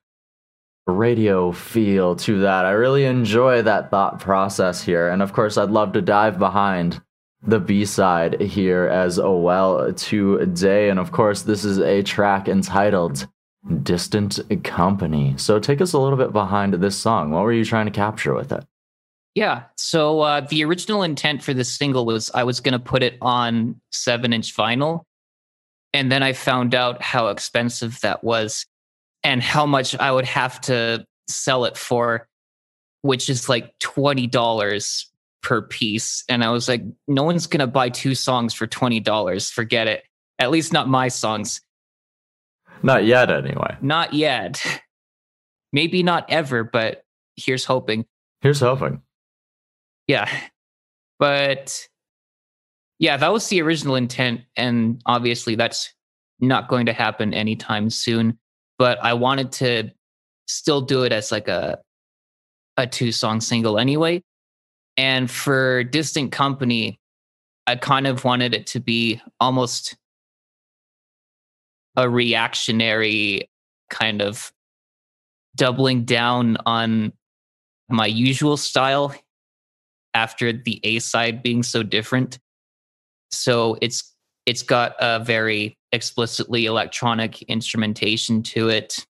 radio 0.87 1.53
feel 1.53 2.15
to 2.17 2.41
that. 2.41 2.65
I 2.65 2.71
really 2.71 3.05
enjoy 3.05 3.63
that 3.63 3.91
thought 3.91 4.21
process 4.21 4.83
here. 4.83 5.09
And 5.09 5.23
of 5.23 5.33
course, 5.33 5.59
I'd 5.59 5.71
love 5.71 5.93
to 5.93 6.03
dive 6.03 6.39
behind 6.39 7.01
the 7.43 7.61
B 7.61 7.85
side 7.85 8.41
here 8.41 8.87
as 8.87 9.21
well 9.21 9.93
today. 9.93 10.89
And 10.89 10.99
of 10.99 11.13
course, 11.13 11.43
this 11.43 11.65
is 11.65 11.79
a 11.79 12.03
track 12.03 12.49
entitled 12.49 13.27
Distant 13.83 14.41
Company. 14.65 15.35
So 15.37 15.59
take 15.59 15.81
us 15.81 15.93
a 15.93 15.99
little 15.99 16.19
bit 16.19 16.33
behind 16.33 16.75
this 16.75 16.97
song. 16.97 17.31
What 17.31 17.43
were 17.43 17.53
you 17.53 17.65
trying 17.65 17.87
to 17.87 17.93
capture 17.93 18.35
with 18.35 18.53
it? 18.53 18.65
Yeah. 19.35 19.65
So 19.77 20.21
uh, 20.21 20.41
the 20.41 20.65
original 20.65 21.03
intent 21.03 21.43
for 21.43 21.53
this 21.53 21.73
single 21.73 22.07
was 22.07 22.31
I 22.33 22.45
was 22.45 22.61
going 22.61 22.73
to 22.73 22.79
put 22.79 23.03
it 23.03 23.19
on 23.21 23.81
seven 23.93 24.33
inch 24.33 24.57
vinyl. 24.57 25.03
And 25.93 26.11
then 26.11 26.23
I 26.23 26.33
found 26.33 26.75
out 26.75 27.03
how 27.03 27.29
expensive 27.29 28.01
that 28.01 28.25
was 28.25 28.67
and 29.23 29.43
how 29.43 29.67
much 29.67 29.95
I 29.97 30.11
would 30.11 30.25
have 30.25 30.61
to 30.63 31.05
sell 31.29 31.65
it 31.65 31.77
for, 31.77 32.29
which 33.03 33.29
is 33.29 33.49
like 33.49 33.79
$20 33.81 35.07
per 35.47 35.63
piece. 35.63 36.25
And 36.29 36.43
I 36.43 36.51
was 36.51 36.69
like, 36.69 36.83
no 37.07 37.23
one's 37.23 37.47
going 37.47 37.61
to 37.61 37.69
buy 37.69 37.89
two 37.89 38.17
songs 38.17 38.53
for 38.53 38.67
$20. 38.67 39.53
Forget 39.53 39.87
it. 39.87 40.03
At 40.41 40.51
least 40.51 40.73
not 40.73 40.89
my 40.89 41.07
songs. 41.07 41.61
Not 42.83 43.05
yet, 43.05 43.31
anyway. 43.31 43.77
Not 43.81 44.13
yet. 44.13 44.83
Maybe 45.73 46.03
not 46.03 46.27
ever, 46.31 46.65
but 46.65 47.05
here's 47.37 47.65
hoping. 47.65 48.07
Here's 48.41 48.59
hoping. 48.59 49.03
Yeah. 50.09 50.29
But 51.21 51.87
yeah, 52.99 53.17
that 53.17 53.33
was 53.33 53.47
the 53.47 53.63
original 53.63 53.95
intent. 53.95 54.41
And 54.57 55.01
obviously, 55.07 55.55
that's 55.55 55.95
not 56.41 56.69
going 56.69 56.87
to 56.87 56.93
happen 56.93 57.33
anytime 57.33 57.89
soon. 57.89 58.37
But 58.81 58.99
I 59.01 59.15
wanted 59.15 59.53
to 59.53 59.93
still 60.49 60.81
do 60.81 61.05
it 61.05 61.13
as 61.13 61.31
like 61.31 61.47
a 61.47 61.79
a 62.77 62.89
two 62.89 63.13
song 63.13 63.41
single 63.41 63.79
anyway. 63.79 64.25
And 64.97 65.31
for 65.31 65.85
Distant 65.85 66.33
Company, 66.33 66.99
I 67.67 67.77
kind 67.77 68.07
of 68.07 68.25
wanted 68.25 68.55
it 68.55 68.67
to 68.69 68.81
be 68.81 69.21
almost 69.41 69.97
a 71.97 72.09
reactionary 72.09 73.51
kind 73.91 74.23
of 74.23 74.53
doubling 75.57 76.05
down 76.05 76.57
on 76.67 77.13
my 77.89 78.07
usual 78.07 78.57
style 78.57 79.15
after 80.15 80.53
the 80.53 80.81
A 80.85 80.99
side 80.99 81.43
being 81.43 81.63
so 81.63 81.83
different. 81.83 82.39
So 83.31 83.77
it's 83.81 84.15
it's 84.45 84.63
got 84.63 84.95
a 85.01 85.19
very 85.19 85.77
explicitly 85.93 86.67
electronic 86.67 87.43
instrumentation 87.43 88.43
to 88.43 88.69
it. 88.69 89.07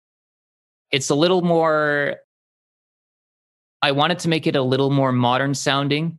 It's 0.90 1.08
a 1.08 1.14
little 1.14 1.42
more 1.42 2.16
I 3.82 3.90
wanted 3.92 4.20
to 4.20 4.28
make 4.28 4.46
it 4.46 4.54
a 4.54 4.62
little 4.62 4.90
more 4.90 5.12
modern 5.12 5.54
sounding. 5.54 6.18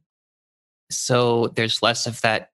So 0.91 1.47
there's 1.55 1.81
less 1.81 2.05
of 2.05 2.19
that 2.21 2.49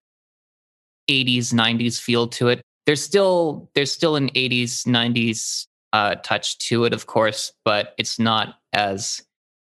80s 1.09 1.51
90s 1.51 1.99
feel 1.99 2.27
to 2.27 2.49
it. 2.49 2.61
There's 2.85 3.03
still 3.03 3.69
there's 3.73 3.91
still 3.91 4.15
an 4.15 4.29
80s 4.29 4.85
90s 4.85 5.65
uh, 5.91 6.15
touch 6.23 6.57
to 6.69 6.85
it 6.85 6.93
of 6.93 7.07
course, 7.07 7.51
but 7.65 7.93
it's 7.97 8.19
not 8.19 8.55
as 8.71 9.21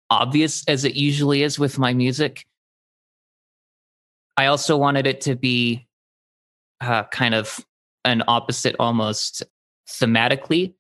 obvious 0.10 0.64
as 0.68 0.84
it 0.84 0.96
usually 0.96 1.44
is 1.44 1.60
with 1.60 1.78
my 1.78 1.94
music. 1.94 2.46
I 4.36 4.48
also 4.48 4.78
wanted 4.78 5.06
it 5.06 5.22
to 5.22 5.36
be 5.36 5.88
uh, 6.82 7.04
kind 7.06 7.36
of 7.36 7.64
an 8.06 8.24
opposite 8.28 8.76
almost 8.80 9.44
thematically. 9.88 10.74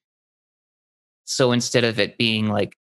So 1.26 1.52
instead 1.52 1.84
of 1.84 2.00
it 2.00 2.18
being 2.18 2.48
like 2.48 2.76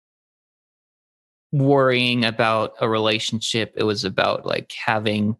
worrying 1.52 2.25
about 2.25 2.75
a 2.81 2.88
relationship, 2.88 3.75
it 3.76 3.85
was 3.85 4.05
about 4.05 4.45
like 4.47 4.73
having 4.73 5.37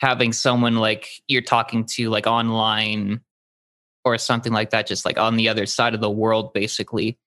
having 0.00 0.32
someone 0.32 0.76
like 0.76 1.08
you're 1.26 1.42
talking 1.42 1.84
to 1.84 2.08
like 2.08 2.26
online 2.26 3.20
or 4.04 4.16
something 4.16 4.52
like 4.52 4.70
that 4.70 4.86
just 4.86 5.04
like 5.04 5.18
on 5.18 5.36
the 5.36 5.48
other 5.48 5.66
side 5.66 5.92
of 5.92 6.00
the 6.00 6.10
world 6.10 6.52
basically 6.52 7.18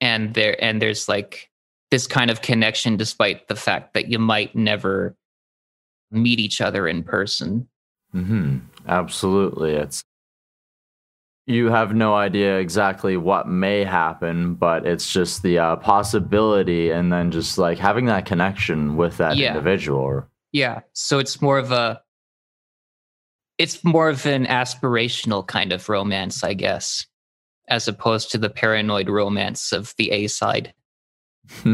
and 0.00 0.34
there 0.34 0.62
and 0.62 0.82
there's 0.82 1.08
like 1.08 1.48
this 1.90 2.06
kind 2.06 2.30
of 2.30 2.42
connection 2.42 2.96
despite 2.96 3.48
the 3.48 3.56
fact 3.56 3.94
that 3.94 4.08
you 4.08 4.18
might 4.18 4.54
never 4.54 5.16
meet 6.10 6.40
each 6.40 6.60
other 6.60 6.86
in 6.86 7.02
person. 7.02 7.68
Mm-hmm. 8.14 8.58
Absolutely. 8.88 9.74
It's 9.74 10.02
you 11.46 11.70
have 11.70 11.94
no 11.94 12.14
idea 12.14 12.58
exactly 12.58 13.16
what 13.16 13.48
may 13.48 13.84
happen, 13.84 14.54
but 14.54 14.84
it's 14.84 15.10
just 15.10 15.42
the 15.42 15.58
uh, 15.58 15.76
possibility, 15.76 16.90
and 16.90 17.12
then 17.12 17.30
just 17.30 17.56
like 17.56 17.78
having 17.78 18.06
that 18.06 18.26
connection 18.26 18.96
with 18.96 19.16
that 19.18 19.36
yeah. 19.36 19.48
individual. 19.48 20.26
Yeah. 20.52 20.80
So 20.92 21.20
it's 21.20 21.40
more 21.40 21.58
of 21.58 21.70
a, 21.70 22.00
it's 23.58 23.84
more 23.84 24.08
of 24.08 24.26
an 24.26 24.46
aspirational 24.46 25.46
kind 25.46 25.72
of 25.72 25.88
romance, 25.88 26.42
I 26.42 26.54
guess, 26.54 27.06
as 27.68 27.86
opposed 27.86 28.32
to 28.32 28.38
the 28.38 28.50
paranoid 28.50 29.08
romance 29.08 29.72
of 29.72 29.94
the 29.98 30.10
A 30.10 30.26
side. 30.26 30.74
a 31.64 31.68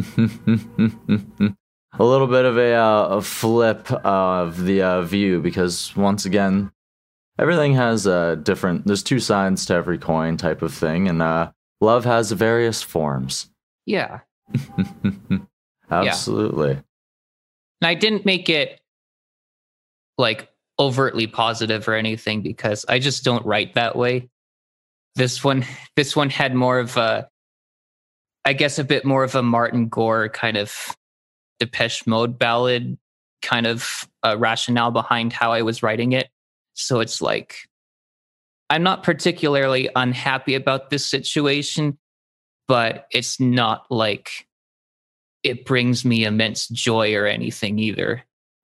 little 1.99 2.27
bit 2.27 2.45
of 2.45 2.59
a, 2.59 2.75
uh, 2.75 3.07
a 3.09 3.23
flip 3.23 3.91
of 4.05 4.65
the 4.65 4.83
uh, 4.83 5.03
view 5.03 5.41
because 5.41 5.97
once 5.97 6.27
again 6.27 6.71
everything 7.39 7.75
has 7.75 8.07
a 8.07 8.37
different 8.37 8.87
there's 8.87 9.03
two 9.03 9.21
sides 9.21 9.67
to 9.67 9.75
every 9.75 9.99
coin 9.99 10.37
type 10.37 10.63
of 10.63 10.73
thing 10.73 11.09
and 11.09 11.23
uh, 11.23 11.51
love 11.81 12.05
has 12.05 12.33
various 12.33 12.83
forms 12.83 13.51
yeah 13.87 14.21
absolutely 15.91 16.71
yeah. 16.71 16.81
and 17.81 17.89
i 17.89 17.95
didn't 17.95 18.25
make 18.25 18.49
it 18.49 18.81
like 20.19 20.49
overtly 20.79 21.27
positive 21.27 21.89
or 21.89 21.95
anything 21.95 22.43
because 22.43 22.85
i 22.89 22.99
just 22.99 23.25
don't 23.25 23.45
write 23.47 23.75
that 23.75 23.97
way 23.97 24.29
this 25.15 25.43
one 25.43 25.65
this 25.97 26.15
one 26.15 26.31
had 26.31 26.55
more 26.55 26.79
of 26.79 26.97
a 26.97 27.29
i 28.45 28.53
guess 28.53 28.79
a 28.79 28.85
bit 28.85 29.05
more 29.05 29.25
of 29.25 29.35
a 29.35 29.43
martin 29.43 29.89
gore 29.89 30.29
kind 30.29 30.57
of 30.57 30.95
Depeche 31.63 32.09
Mode 32.09 32.41
ballad 32.41 32.99
kind 33.41 33.69
of 33.69 34.09
uh, 34.25 34.37
rationale 34.37 34.91
behind 34.91 35.33
how 35.33 35.53
I 35.53 35.63
was 35.63 35.81
writing 35.81 36.11
it. 36.11 36.29
So 36.75 37.01
it's 37.01 37.21
like, 37.21 37.57
I'm 38.71 38.83
not 38.83 39.03
particularly 39.03 39.89
unhappy 39.95 40.55
about 40.55 40.91
this 40.91 41.07
situation, 41.07 41.99
but 42.69 43.07
it's 43.13 43.39
not 43.39 43.87
like 43.91 44.47
it 45.43 45.65
brings 45.65 46.05
me 46.05 46.25
immense 46.25 46.69
joy 46.69 47.15
or 47.15 47.27
anything 47.27 47.79
either. 47.79 48.23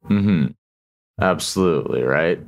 Mm-hmm. 0.09 0.53
Absolutely 1.21 2.03
right. 2.03 2.40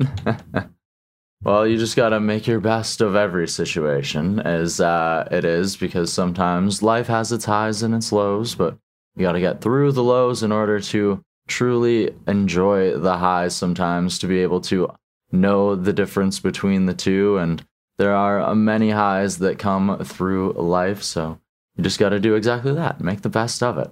well, 1.43 1.67
you 1.67 1.77
just 1.77 1.97
gotta 1.97 2.21
make 2.21 2.47
your 2.47 2.61
best 2.61 3.01
of 3.01 3.17
every 3.17 3.49
situation, 3.49 4.39
as 4.41 4.81
uh, 4.81 5.29
it 5.31 5.45
is, 5.45 5.77
because 5.77 6.13
sometimes 6.13 6.83
life 6.83 7.09
has 7.09 7.33
its 7.33 7.45
highs 7.45 7.83
and 7.83 7.95
its 7.95 8.13
lows, 8.13 8.55
but 8.55 8.79
you 9.17 9.23
got 9.23 9.33
to 9.33 9.41
get 9.41 9.61
through 9.61 9.93
the 9.93 10.05
lows 10.05 10.43
in 10.43 10.53
order 10.53 10.81
to 10.81 11.21
truly 11.49 12.15
enjoy 12.29 12.97
the 12.97 13.17
highs 13.17 13.57
sometimes 13.57 14.19
to 14.21 14.29
be 14.29 14.39
able 14.39 14.61
to 14.61 14.89
know 15.33 15.75
the 15.77 15.93
difference 15.93 16.41
between 16.41 16.87
the 16.87 16.95
two. 16.95 17.39
And 17.39 17.65
there 17.99 18.15
are 18.15 18.55
many 18.55 18.91
highs 18.91 19.39
that 19.39 19.59
come 19.59 19.99
through 20.05 20.53
life. 20.53 21.03
So 21.03 21.39
you 21.77 21.85
just 21.85 21.99
got 21.99 22.11
to 22.11 22.21
do 22.21 22.35
exactly 22.35 22.73
that. 22.73 23.01
Make 23.01 23.23
the 23.23 23.29
best 23.29 23.63
of 23.63 23.79
it. 23.79 23.91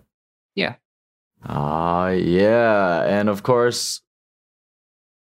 Yeah. 0.55 0.77
Ah, 1.45 2.07
uh, 2.07 2.09
yeah. 2.11 3.05
And 3.05 3.29
of 3.29 3.43
course, 3.43 4.03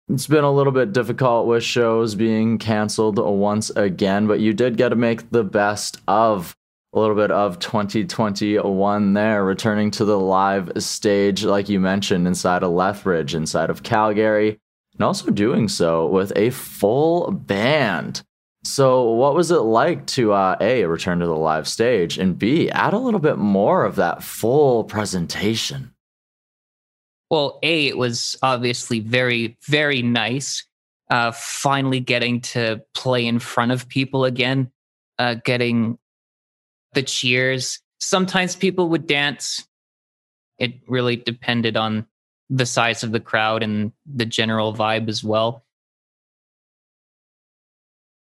it's 0.08 0.28
been 0.28 0.44
a 0.44 0.52
little 0.52 0.72
bit 0.72 0.94
difficult 0.94 1.48
with 1.48 1.64
shows 1.64 2.14
being 2.14 2.60
canceled 2.60 3.18
once 3.18 3.72
again, 3.72 4.28
but 4.28 4.40
you 4.40 4.54
did 4.54 4.78
get 4.78 4.90
to 4.90 4.96
make 4.96 5.32
the 5.32 5.44
best 5.44 6.00
of 6.08 6.56
a 6.94 7.00
little 7.00 7.16
bit 7.16 7.32
of 7.32 7.60
2021 7.60 9.14
there, 9.14 9.44
returning 9.44 9.92
to 9.92 10.06
the 10.06 10.18
live 10.18 10.72
stage, 10.78 11.44
like 11.44 11.68
you 11.68 11.80
mentioned, 11.80 12.28
inside 12.28 12.64
of 12.64 12.72
Lethbridge, 12.72 13.36
inside 13.36 13.70
of 13.70 13.84
Calgary, 13.84 14.60
and 14.96 15.04
also 15.04 15.32
doing 15.32 15.68
so 15.68 16.08
with 16.08 16.32
a 16.36 16.50
full 16.50 17.32
band. 17.32 18.24
So, 18.64 19.12
what 19.12 19.36
was 19.36 19.52
it 19.52 19.60
like 19.60 20.08
to 20.08 20.34
uh, 20.34 20.56
A, 20.60 20.86
return 20.86 21.20
to 21.20 21.28
the 21.28 21.36
live 21.36 21.68
stage, 21.68 22.18
and 22.18 22.38
B, 22.38 22.70
add 22.72 22.94
a 22.94 22.98
little 22.98 23.20
bit 23.20 23.38
more 23.38 23.86
of 23.86 23.96
that 23.98 24.24
full 24.24 24.84
presentation? 24.86 25.94
Well, 27.30 27.60
A, 27.62 27.88
it 27.88 27.98
was 27.98 28.36
obviously 28.42 29.00
very, 29.00 29.58
very 29.68 30.02
nice. 30.02 30.66
Uh, 31.12 31.32
finally 31.32 32.00
getting 32.00 32.42
to 32.42 32.82
play 32.96 33.28
in 33.28 33.38
front 33.38 33.72
of 33.72 33.88
people 33.88 34.26
again, 34.26 34.72
uh, 35.20 35.36
getting 35.44 36.00
the 36.94 37.04
cheers. 37.04 37.80
Sometimes 38.00 38.56
people 38.56 38.90
would 38.90 39.06
dance. 39.06 39.68
It 40.58 40.80
really 40.88 41.16
depended 41.16 41.78
on 41.78 42.08
the 42.50 42.66
size 42.66 43.04
of 43.04 43.12
the 43.12 43.20
crowd 43.20 43.64
and 43.64 43.92
the 44.06 44.26
general 44.26 44.74
vibe 44.74 45.10
as 45.10 45.24
well. 45.24 45.66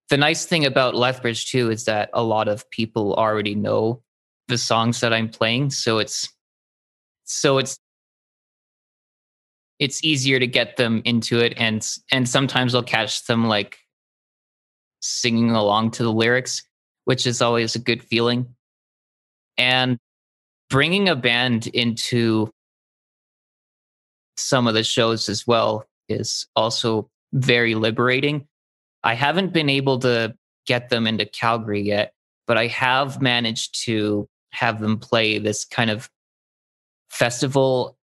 The 0.10 0.18
nice 0.18 0.46
thing 0.46 0.66
about 0.66 0.96
Lethbridge 0.96 1.52
too 1.52 1.70
is 1.70 1.86
that 1.86 2.10
a 2.14 2.24
lot 2.24 2.48
of 2.48 2.70
people 2.72 3.14
already 3.14 3.56
know 3.56 4.02
the 4.48 4.58
songs 4.58 5.00
that 5.02 5.14
I'm 5.14 5.30
playing, 5.30 5.70
so 5.70 6.00
it's 6.00 6.28
so 7.26 7.60
it's 7.60 7.78
it's 9.78 10.04
easier 10.04 10.40
to 10.40 10.48
get 10.48 10.76
them 10.76 11.02
into 11.06 11.40
it 11.40 11.54
and 11.56 11.88
and 12.12 12.28
sometimes 12.28 12.76
I'll 12.76 12.84
catch 12.84 13.26
them 13.26 13.48
like 13.48 13.78
singing 15.02 15.52
along 15.52 15.92
to 15.92 16.04
the 16.04 16.12
lyrics, 16.12 16.64
which 17.06 17.26
is 17.26 17.42
always 17.42 17.76
a 17.76 17.80
good 17.80 18.04
feeling. 18.04 18.56
And 19.58 19.98
bringing 20.70 21.10
a 21.10 21.16
band 21.16 21.68
into 21.68 22.52
some 24.40 24.68
of 24.68 24.74
the 24.74 24.84
shows 24.84 25.30
as 25.30 25.46
well 25.46 25.86
is 26.08 26.48
also 26.56 27.10
very 27.34 27.76
liberating. 27.76 28.48
I 29.04 29.14
haven't 29.14 29.54
been 29.54 29.70
able 29.70 30.00
to 30.00 30.36
get 30.66 30.90
them 30.90 31.08
into 31.08 31.26
Calgary 31.26 31.82
yet, 31.82 32.14
but 32.48 32.58
I 32.58 32.68
have 32.68 33.22
managed 33.22 33.84
to 33.86 34.28
have 34.52 34.80
them 34.80 34.98
play 34.98 35.38
this 35.40 35.66
kind 35.66 35.90
of 35.90 36.10
festival 37.10 37.98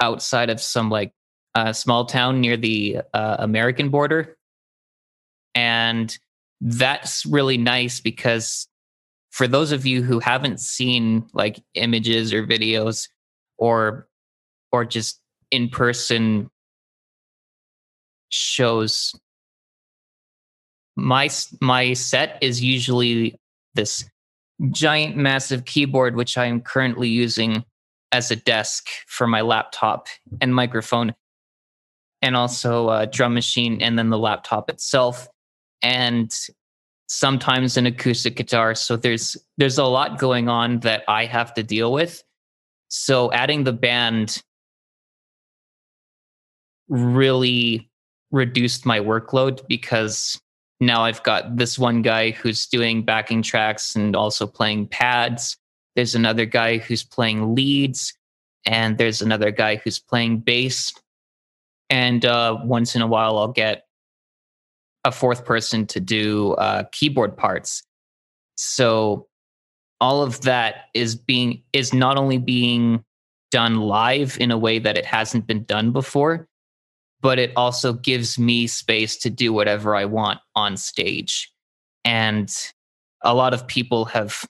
outside 0.00 0.50
of 0.50 0.60
some 0.60 0.90
like 0.90 1.12
uh, 1.54 1.72
small 1.72 2.06
town 2.06 2.40
near 2.40 2.56
the 2.56 2.98
uh, 3.14 3.36
American 3.38 3.88
border. 3.88 4.36
And 5.54 6.16
that's 6.60 7.26
really 7.26 7.58
nice 7.58 8.00
because 8.00 8.68
for 9.30 9.48
those 9.48 9.72
of 9.72 9.86
you 9.86 10.02
who 10.02 10.18
haven't 10.20 10.60
seen 10.60 11.26
like 11.32 11.62
images 11.74 12.32
or 12.32 12.46
videos 12.46 13.08
or 13.58 14.06
or 14.70 14.84
just 14.84 15.20
in 15.52 15.68
person 15.68 16.50
shows. 18.30 19.14
My 20.96 21.30
my 21.60 21.92
set 21.92 22.38
is 22.40 22.60
usually 22.60 23.38
this 23.74 24.04
giant 24.70 25.16
massive 25.16 25.64
keyboard 25.64 26.14
which 26.14 26.38
i 26.38 26.44
am 26.44 26.60
currently 26.60 27.08
using 27.08 27.64
as 28.12 28.30
a 28.30 28.36
desk 28.36 28.86
for 29.08 29.26
my 29.26 29.40
laptop 29.40 30.06
and 30.40 30.54
microphone 30.54 31.14
and 32.20 32.36
also 32.36 32.88
a 32.90 33.06
drum 33.06 33.34
machine 33.34 33.82
and 33.82 33.98
then 33.98 34.10
the 34.10 34.18
laptop 34.18 34.70
itself 34.70 35.26
and 35.82 36.32
sometimes 37.08 37.76
an 37.76 37.84
acoustic 37.84 38.36
guitar. 38.36 38.74
So 38.74 38.96
there's 38.96 39.36
there's 39.58 39.78
a 39.78 39.84
lot 39.84 40.18
going 40.18 40.48
on 40.48 40.80
that 40.80 41.04
i 41.08 41.26
have 41.26 41.52
to 41.54 41.62
deal 41.62 41.92
with. 41.92 42.22
So 42.88 43.30
adding 43.32 43.64
the 43.64 43.72
band 43.72 44.42
really 46.92 47.90
reduced 48.30 48.84
my 48.84 49.00
workload 49.00 49.66
because 49.66 50.38
now 50.78 51.04
I've 51.04 51.22
got 51.22 51.56
this 51.56 51.78
one 51.78 52.02
guy 52.02 52.30
who's 52.30 52.66
doing 52.66 53.04
backing 53.04 53.42
tracks 53.42 53.96
and 53.96 54.14
also 54.14 54.46
playing 54.46 54.88
pads. 54.88 55.56
There's 55.96 56.14
another 56.14 56.44
guy 56.44 56.78
who's 56.78 57.02
playing 57.02 57.54
leads, 57.54 58.14
and 58.66 58.98
there's 58.98 59.22
another 59.22 59.50
guy 59.50 59.76
who's 59.76 59.98
playing 59.98 60.40
bass. 60.40 60.92
And 61.88 62.24
uh, 62.24 62.58
once 62.62 62.94
in 62.94 63.02
a 63.02 63.06
while, 63.06 63.38
I'll 63.38 63.48
get 63.48 63.86
a 65.04 65.12
fourth 65.12 65.44
person 65.44 65.86
to 65.88 66.00
do 66.00 66.52
uh, 66.54 66.84
keyboard 66.92 67.36
parts. 67.36 67.82
So 68.56 69.28
all 70.00 70.22
of 70.22 70.42
that 70.42 70.86
is 70.94 71.14
being 71.14 71.62
is 71.72 71.94
not 71.94 72.18
only 72.18 72.38
being 72.38 73.04
done 73.50 73.76
live 73.76 74.36
in 74.40 74.50
a 74.50 74.58
way 74.58 74.78
that 74.78 74.96
it 74.96 75.04
hasn't 75.04 75.46
been 75.46 75.64
done 75.64 75.92
before 75.92 76.48
but 77.22 77.38
it 77.38 77.52
also 77.56 77.92
gives 77.92 78.38
me 78.38 78.66
space 78.66 79.16
to 79.16 79.30
do 79.30 79.52
whatever 79.52 79.94
i 79.94 80.04
want 80.04 80.40
on 80.54 80.76
stage 80.76 81.50
and 82.04 82.72
a 83.22 83.34
lot 83.34 83.54
of 83.54 83.66
people 83.66 84.04
have 84.04 84.44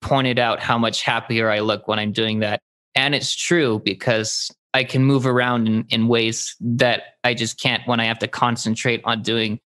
pointed 0.00 0.38
out 0.38 0.60
how 0.60 0.78
much 0.78 1.02
happier 1.02 1.50
i 1.50 1.60
look 1.60 1.88
when 1.88 1.98
i'm 1.98 2.12
doing 2.12 2.40
that 2.40 2.60
and 2.94 3.14
it's 3.14 3.34
true 3.34 3.80
because 3.84 4.50
i 4.74 4.84
can 4.84 5.02
move 5.02 5.26
around 5.26 5.66
in, 5.66 5.84
in 5.88 6.08
ways 6.08 6.54
that 6.60 7.02
i 7.24 7.34
just 7.34 7.60
can't 7.60 7.82
when 7.86 8.00
i 8.00 8.04
have 8.04 8.18
to 8.18 8.28
concentrate 8.28 9.00
on 9.04 9.22
doing 9.22 9.58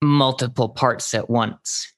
multiple 0.00 0.68
parts 0.68 1.14
at 1.14 1.28
once 1.28 1.94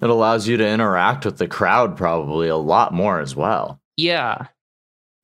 it 0.00 0.10
allows 0.10 0.46
you 0.46 0.56
to 0.56 0.66
interact 0.66 1.24
with 1.24 1.38
the 1.38 1.48
crowd 1.48 1.96
probably 1.96 2.48
a 2.48 2.56
lot 2.56 2.92
more 2.92 3.20
as 3.20 3.34
well. 3.34 3.80
Yeah. 3.96 4.46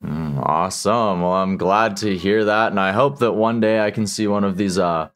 Mm, 0.04 0.42
awesome. 0.44 1.22
Well, 1.22 1.32
I'm 1.32 1.56
glad 1.56 1.96
to 1.98 2.16
hear 2.16 2.44
that. 2.44 2.70
And 2.70 2.78
I 2.78 2.92
hope 2.92 3.18
that 3.20 3.32
one 3.32 3.60
day 3.60 3.80
I 3.80 3.90
can 3.90 4.06
see 4.06 4.26
one 4.26 4.44
of 4.44 4.56
these 4.56 4.78
uh, 4.78 5.08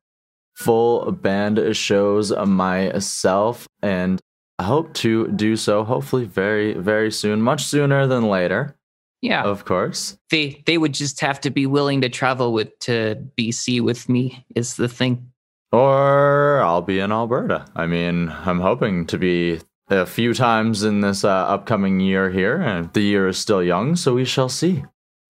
full 0.55 1.13
band 1.13 1.77
shows 1.77 2.33
myself. 2.33 3.67
And 3.83 4.21
I 4.59 4.65
hope 4.65 4.95
to 4.95 5.29
do 5.29 5.57
so 5.57 5.85
hopefully 5.85 6.25
very, 6.25 6.75
very 6.75 7.13
soon, 7.13 7.43
much 7.43 7.65
sooner 7.65 8.07
than 8.07 8.29
later. 8.29 8.77
Yeah. 9.21 9.43
Of 9.43 9.65
course. 9.65 10.17
They 10.31 10.63
they 10.67 10.79
would 10.79 10.95
just 10.95 11.21
have 11.21 11.41
to 11.41 11.51
be 11.51 11.67
willing 11.67 12.01
to 12.03 12.09
travel 12.09 12.53
with 12.53 12.79
to 12.81 13.17
BC 13.37 13.81
with 13.81 14.09
me 14.09 14.45
is 14.55 14.77
the 14.77 14.89
thing. 14.89 15.33
Or 15.73 16.63
I'll 16.63 16.83
be 16.83 17.01
in 17.01 17.13
Alberta. 17.13 17.67
I 17.77 17.87
mean, 17.87 18.29
I'm 18.31 18.61
hoping 18.61 19.07
to 19.07 19.19
be 19.19 19.61
a 19.91 20.07
few 20.07 20.35
times 20.35 20.83
in 20.83 21.01
this 21.01 21.25
uh, 21.25 21.29
upcoming 21.29 22.01
year 22.01 22.31
here, 22.31 22.61
and 22.61 22.93
the 22.93 23.01
year 23.01 23.29
is 23.29 23.39
still 23.39 23.63
young, 23.63 23.97
so 23.97 24.15
we 24.15 24.25
shall 24.25 24.49
see. 24.49 24.85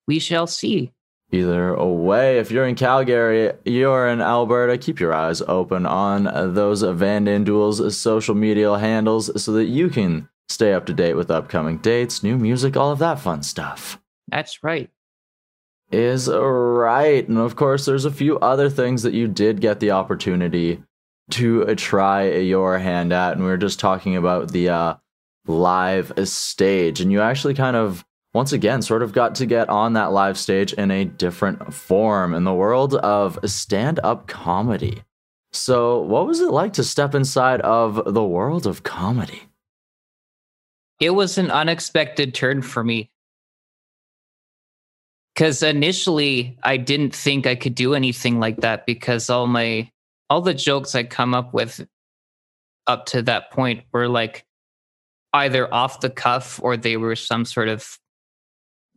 We 0.07 0.19
shall 0.19 0.47
see. 0.47 0.93
Either 1.31 1.77
way, 1.77 2.39
if 2.39 2.51
you're 2.51 2.67
in 2.67 2.75
Calgary, 2.75 3.53
you're 3.65 4.09
in 4.09 4.23
Alberta, 4.23 4.79
keep 4.79 4.99
your 4.99 5.13
eyes 5.13 5.43
open 5.43 5.85
on 5.85 6.25
those 6.55 6.83
Van 6.83 7.45
Duel's 7.45 7.97
social 7.97 8.35
media 8.35 8.79
handles 8.79 9.43
so 9.43 9.53
that 9.53 9.67
you 9.67 9.91
can 9.91 10.29
stay 10.49 10.73
up 10.73 10.87
to 10.87 10.95
date 10.95 11.15
with 11.15 11.31
upcoming 11.31 11.79
dates, 11.79 12.23
new 12.23 12.39
music, 12.39 12.77
all 12.77 12.91
of 12.91 12.99
that 13.01 13.21
fun 13.21 13.43
stuff. 13.43 14.01
That's 14.29 14.65
right 14.65 14.91
is 15.91 16.29
right. 16.29 17.27
And 17.29 17.39
of 17.39 17.57
course, 17.57 17.87
there's 17.87 18.05
a 18.05 18.11
few 18.11 18.39
other 18.41 18.69
things 18.69 19.03
that 19.03 19.15
you 19.15 19.29
did 19.29 19.61
get 19.61 19.81
the 19.81 19.93
opportunity 19.93 20.83
to 21.31 21.75
try 21.75 22.29
your 22.31 22.79
hand 22.79 23.13
at. 23.13 23.33
And 23.33 23.43
we 23.43 23.51
were 23.51 23.57
just 23.57 23.81
talking 23.81 24.17
about 24.17 24.53
the 24.53 24.69
uh, 24.69 24.95
live 25.47 26.13
stage. 26.25 27.01
And 27.01 27.13
you 27.13 27.21
actually 27.21 27.55
kind 27.55 27.77
of, 27.77 28.05
once 28.35 28.53
again, 28.53 28.83
sort 28.83 29.03
of 29.03 29.13
got 29.13 29.35
to 29.37 29.47
get 29.47 29.69
on 29.69 29.95
that 29.95 30.13
live 30.13 30.39
stage 30.39 30.73
in 30.75 30.91
a 30.91 31.05
different 31.05 31.73
form 31.73 32.35
in 32.35 32.45
the 32.45 32.55
world 32.55 32.95
of 32.97 33.39
stand 33.45 34.01
up 34.03 34.27
comedy. 34.27 35.03
So, 35.53 36.01
what 36.03 36.27
was 36.27 36.41
it 36.41 36.51
like 36.51 36.75
to 36.75 36.85
step 36.85 37.15
inside 37.15 37.63
of 37.63 38.13
the 38.13 38.25
world 38.25 38.67
of 38.67 38.83
comedy? 38.83 39.43
It 41.01 41.11
was 41.11 41.39
an 41.39 41.51
unexpected 41.51 42.35
turn 42.35 42.61
for 42.61 42.85
me 42.85 43.11
because 45.39 45.63
initially 45.63 46.59
I 46.65 46.77
didn't 46.77 47.15
think 47.15 47.47
I 47.47 47.55
could 47.55 47.77
do 47.77 47.95
anything 47.95 48.41
like 48.41 48.57
that 48.63 48.87
because 48.87 49.31
all 49.31 49.47
my 49.47 49.89
all 50.31 50.41
the 50.41 50.55
jokes 50.55 50.95
I 50.95 51.05
come 51.05 51.35
up 51.35 51.55
with 51.55 51.87
up 52.87 53.07
to 53.07 53.23
that 53.23 53.51
point 53.51 53.85
were 53.93 54.09
like 54.09 54.45
either 55.33 55.73
off 55.73 56.01
the 56.01 56.11
cuff 56.11 56.61
or 56.63 56.77
they 56.77 56.97
were 56.97 57.17
some 57.17 57.45
sort 57.45 57.69
of 57.69 57.99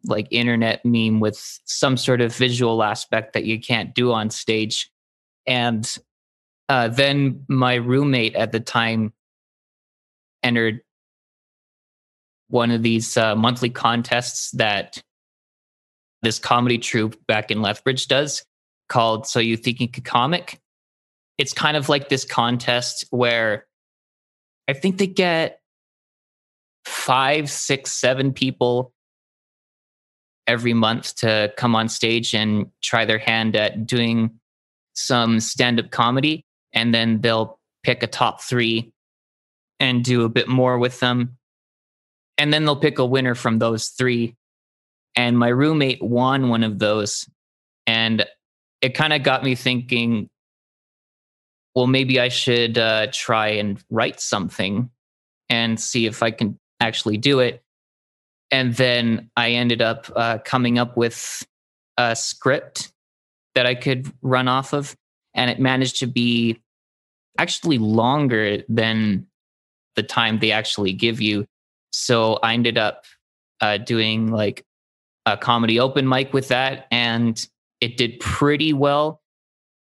like 0.06 0.28
internet 0.32 0.84
meme 0.86 1.20
with 1.20 1.60
some 1.66 1.98
sort 1.98 2.22
of 2.22 2.36
visual 2.36 2.82
aspect 2.82 3.34
that 3.34 3.46
you 3.46 3.60
can't 3.60 3.94
do 3.94 4.12
on 4.12 4.30
stage 4.30 4.90
and 5.46 5.98
uh, 6.70 6.88
then 6.88 7.44
my 7.50 7.76
roommate 7.76 8.34
at 8.36 8.54
the 8.54 8.60
time 8.62 9.12
entered 10.42 10.80
one 12.48 12.72
of 12.72 12.82
these 12.82 13.18
uh, 13.18 13.36
monthly 13.36 13.70
contests 13.70 14.52
that 14.52 15.04
this 16.22 16.40
comedy 16.40 16.78
troupe 16.78 17.18
back 17.28 17.52
in 17.52 17.62
Lethbridge 17.62 18.08
does 18.08 18.46
called 18.88 19.28
So 19.28 19.42
You 19.42 19.58
Think 19.58 19.82
You 19.82 19.90
Could 19.90 20.06
Comic. 20.06 20.61
It's 21.42 21.54
kind 21.54 21.76
of 21.76 21.90
like 21.90 22.08
this 22.08 22.24
contest 22.24 23.04
where 23.10 23.66
I 24.68 24.74
think 24.74 25.00
they 25.00 25.08
get 25.08 25.60
five, 26.86 27.50
six, 27.50 27.92
seven 27.92 28.32
people 28.32 28.94
every 30.46 30.76
month 30.76 31.16
to 31.16 31.52
come 31.58 31.76
on 31.76 31.90
stage 31.90 32.36
and 32.36 32.68
try 32.84 33.06
their 33.06 33.18
hand 33.18 33.56
at 33.56 33.88
doing 33.88 34.40
some 34.94 35.40
stand 35.40 35.80
up 35.80 35.90
comedy. 35.90 36.46
And 36.74 36.94
then 36.94 37.22
they'll 37.22 37.58
pick 37.82 38.04
a 38.04 38.08
top 38.08 38.44
three 38.44 38.94
and 39.80 40.04
do 40.04 40.26
a 40.26 40.30
bit 40.30 40.48
more 40.48 40.78
with 40.78 41.00
them. 41.00 41.40
And 42.38 42.54
then 42.54 42.66
they'll 42.66 42.76
pick 42.76 43.00
a 43.00 43.06
winner 43.06 43.34
from 43.34 43.58
those 43.58 43.88
three 43.88 44.36
and 45.16 45.40
my 45.40 45.48
roommate 45.48 46.04
won 46.04 46.50
one 46.50 46.64
of 46.64 46.78
those 46.78 47.28
and 47.88 48.28
it 48.80 48.94
kind 48.94 49.12
of 49.12 49.24
got 49.24 49.44
me 49.44 49.56
thinking 49.56 50.30
well 51.76 51.88
maybe 51.88 52.20
i 52.20 52.28
should 52.28 52.78
uh, 52.78 53.08
try 53.12 53.48
and 53.48 53.84
write 53.90 54.20
something 54.20 54.90
and 55.50 55.80
see 55.80 56.06
if 56.06 56.24
i 56.24 56.32
can 56.32 56.58
actually 56.80 57.18
do 57.18 57.40
it 57.40 57.64
and 58.52 58.76
then 58.76 59.30
i 59.36 59.52
ended 59.52 59.82
up 59.82 60.12
uh, 60.16 60.38
coming 60.40 60.78
up 60.78 60.98
with 60.98 61.46
a 61.98 62.16
script 62.16 62.92
that 63.56 63.66
i 63.66 63.76
could 63.76 64.12
run 64.22 64.48
off 64.48 64.74
of 64.74 64.96
and 65.34 65.50
it 65.50 65.60
managed 65.60 65.98
to 65.98 66.08
be 66.08 66.60
actually 67.38 67.78
longer 67.78 68.62
than 68.68 69.26
the 69.96 70.04
time 70.04 70.40
they 70.40 70.52
actually 70.52 70.94
give 70.94 71.22
you 71.22 71.46
so 71.92 72.36
i 72.44 72.54
ended 72.54 72.78
up 72.78 73.06
uh, 73.62 73.78
doing 73.78 74.32
like 74.32 74.66
a 75.26 75.38
comedy 75.38 75.80
open 75.80 76.08
mic 76.08 76.34
with 76.34 76.48
that, 76.50 76.88
and 76.92 77.48
it 77.80 77.98
did 77.98 78.20
pretty 78.20 78.74
well. 78.74 79.22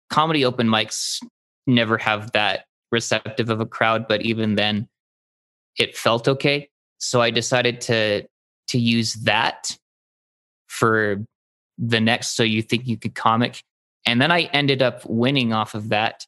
Comedy 0.09 0.45
open 0.45 0.67
mics 0.67 1.19
never 1.67 1.97
have 1.97 2.31
that 2.33 2.65
receptive 2.91 3.49
of 3.49 3.59
a 3.59 3.65
crowd, 3.65 4.07
but 4.07 4.21
even 4.21 4.55
then, 4.55 4.87
it 5.77 5.97
felt 5.97 6.27
okay. 6.27 6.69
So 6.99 7.21
I 7.21 7.31
decided 7.31 7.81
to 7.81 8.27
to 8.69 8.79
use 8.79 9.13
that 9.23 9.77
for 10.67 11.23
the 11.77 11.99
next 11.99 12.35
so 12.35 12.43
you 12.43 12.61
think 12.61 12.87
you 12.87 12.97
could 12.97 13.15
comic 13.15 13.61
and 14.05 14.21
then 14.21 14.31
i 14.31 14.43
ended 14.53 14.81
up 14.81 15.03
winning 15.05 15.51
off 15.51 15.73
of 15.73 15.89
that 15.89 16.25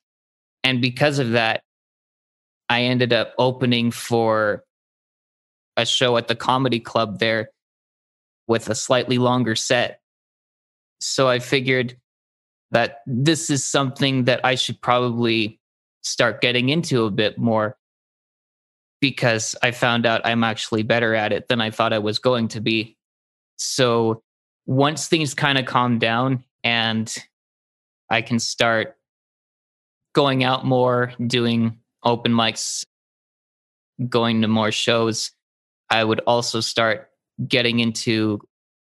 and 0.64 0.82
because 0.82 1.20
of 1.20 1.32
that 1.32 1.62
i 2.68 2.82
ended 2.82 3.14
up 3.14 3.34
opening 3.38 3.92
for 3.92 4.66
a 5.78 5.86
show 5.86 6.18
at 6.18 6.28
the 6.28 6.36
comedy 6.36 6.80
club 6.80 7.20
there 7.20 7.50
with 8.48 8.70
a 8.70 8.76
slightly 8.76 9.18
longer 9.18 9.56
set. 9.56 10.00
So 11.00 11.28
I 11.28 11.40
figured 11.40 11.98
that 12.72 13.00
this 13.06 13.50
is 13.50 13.64
something 13.64 14.26
that 14.26 14.42
I 14.44 14.56
should 14.56 14.82
probably 14.82 15.60
start 16.02 16.42
getting 16.42 16.70
into 16.70 17.06
a 17.06 17.12
bit 17.12 17.38
more 17.38 17.78
because 19.02 19.56
I 19.62 19.72
found 19.72 20.06
out 20.06 20.22
I'm 20.26 20.44
actually 20.44 20.84
better 20.84 21.16
at 21.16 21.32
it 21.32 21.48
than 21.48 21.62
I 21.62 21.72
thought 21.72 21.94
I 21.94 22.00
was 22.00 22.20
going 22.20 22.48
to 22.50 22.62
be. 22.62 22.98
So 23.58 24.24
once 24.66 25.08
things 25.08 25.34
kind 25.34 25.58
of 25.58 25.66
calm 25.66 26.00
down 26.00 26.44
and 26.64 27.14
I 28.10 28.22
can 28.22 28.40
start 28.40 28.96
going 30.14 30.44
out 30.44 30.66
more, 30.66 31.14
doing 31.28 31.80
open 32.04 32.32
mics, 32.32 32.84
going 34.10 34.42
to 34.42 34.48
more 34.48 34.72
shows, 34.72 35.32
I 35.90 36.04
would 36.04 36.22
also 36.22 36.60
start 36.60 37.10
getting 37.48 37.80
into 37.80 38.40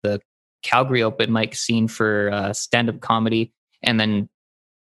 the 0.03 0.19
Calgary 0.63 1.03
open 1.03 1.31
mic 1.31 1.55
scene 1.55 1.87
for 1.87 2.29
uh, 2.31 2.53
stand 2.53 2.89
up 2.89 3.01
comedy 3.01 3.51
and 3.83 3.99
then 3.99 4.29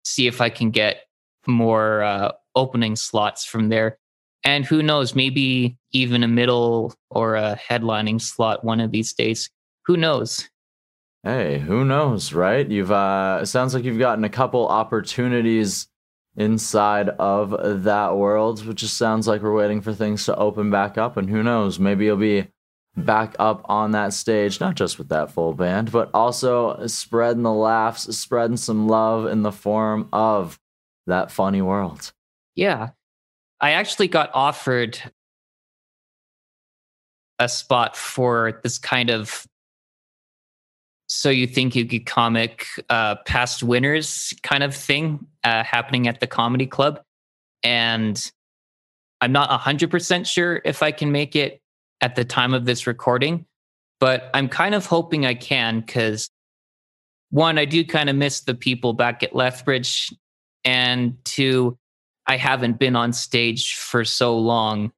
see 0.03 0.27
if 0.27 0.41
I 0.41 0.49
can 0.49 0.71
get 0.71 1.01
more 1.47 2.03
uh, 2.03 2.31
opening 2.55 2.95
slots 2.95 3.45
from 3.45 3.69
there. 3.69 3.97
And 4.43 4.63
who 4.63 4.83
knows, 4.83 5.15
maybe 5.15 5.77
even 5.91 6.23
a 6.23 6.27
middle 6.27 6.93
or 7.09 7.35
a 7.35 7.59
headlining 7.69 8.21
slot 8.21 8.63
one 8.63 8.79
of 8.79 8.91
these 8.91 9.13
days. 9.13 9.49
Who 9.85 9.97
knows? 9.97 10.47
Hey, 11.23 11.57
who 11.57 11.83
knows, 11.83 12.33
right? 12.33 12.69
You've 12.69 12.91
uh 12.91 13.39
it 13.41 13.47
sounds 13.47 13.73
like 13.73 13.83
you've 13.83 13.97
gotten 13.97 14.23
a 14.23 14.29
couple 14.29 14.67
opportunities 14.67 15.87
inside 16.37 17.09
of 17.09 17.83
that 17.83 18.15
world, 18.15 18.63
which 18.65 18.81
just 18.81 18.97
sounds 18.97 19.27
like 19.27 19.41
we're 19.41 19.55
waiting 19.55 19.81
for 19.81 19.93
things 19.93 20.25
to 20.25 20.35
open 20.35 20.69
back 20.69 20.99
up 20.99 21.17
and 21.17 21.27
who 21.27 21.41
knows, 21.41 21.79
maybe 21.79 22.05
you'll 22.05 22.17
be 22.17 22.47
back 22.97 23.35
up 23.39 23.65
on 23.65 23.91
that 23.91 24.13
stage, 24.13 24.59
not 24.59 24.75
just 24.75 24.97
with 24.97 25.09
that 25.09 25.31
full 25.31 25.53
band, 25.53 25.91
but 25.91 26.09
also 26.13 26.85
spreading 26.87 27.43
the 27.43 27.53
laughs, 27.53 28.15
spreading 28.17 28.57
some 28.57 28.87
love 28.87 29.27
in 29.27 29.41
the 29.41 29.51
form 29.51 30.07
of 30.13 30.59
that 31.07 31.31
funny 31.31 31.61
world. 31.61 32.13
Yeah. 32.55 32.89
I 33.59 33.71
actually 33.71 34.07
got 34.07 34.31
offered 34.33 34.99
a 37.39 37.49
spot 37.49 37.97
for 37.97 38.59
this 38.63 38.77
kind 38.77 39.09
of 39.09 39.45
so 41.07 41.29
you 41.29 41.45
think 41.45 41.75
you 41.75 41.85
could 41.85 42.05
comic 42.05 42.65
uh, 42.89 43.15
past 43.27 43.61
winners 43.61 44.33
kind 44.41 44.63
of 44.63 44.73
thing 44.73 45.27
uh, 45.43 45.63
happening 45.63 46.07
at 46.07 46.19
the 46.19 46.27
comedy 46.27 46.65
club 46.65 47.01
and 47.61 48.31
i'm 49.21 49.31
not 49.31 49.49
100% 49.49 50.25
sure 50.25 50.61
if 50.63 50.81
i 50.81 50.91
can 50.91 51.11
make 51.11 51.35
it 51.35 51.61
at 52.01 52.15
the 52.15 52.25
time 52.25 52.53
of 52.53 52.65
this 52.65 52.87
recording 52.87 53.45
but 53.99 54.29
i'm 54.33 54.47
kind 54.49 54.75
of 54.75 54.85
hoping 54.85 55.25
i 55.25 55.33
can 55.33 55.79
because 55.79 56.29
one 57.29 57.57
i 57.57 57.65
do 57.65 57.83
kind 57.83 58.09
of 58.09 58.15
miss 58.15 58.41
the 58.41 58.55
people 58.55 58.93
back 58.93 59.23
at 59.23 59.35
lethbridge 59.35 60.13
and 60.63 61.17
two 61.23 61.77
i 62.27 62.37
haven't 62.37 62.79
been 62.79 62.95
on 62.95 63.13
stage 63.13 63.75
for 63.75 64.03
so 64.03 64.37
long 64.37 64.91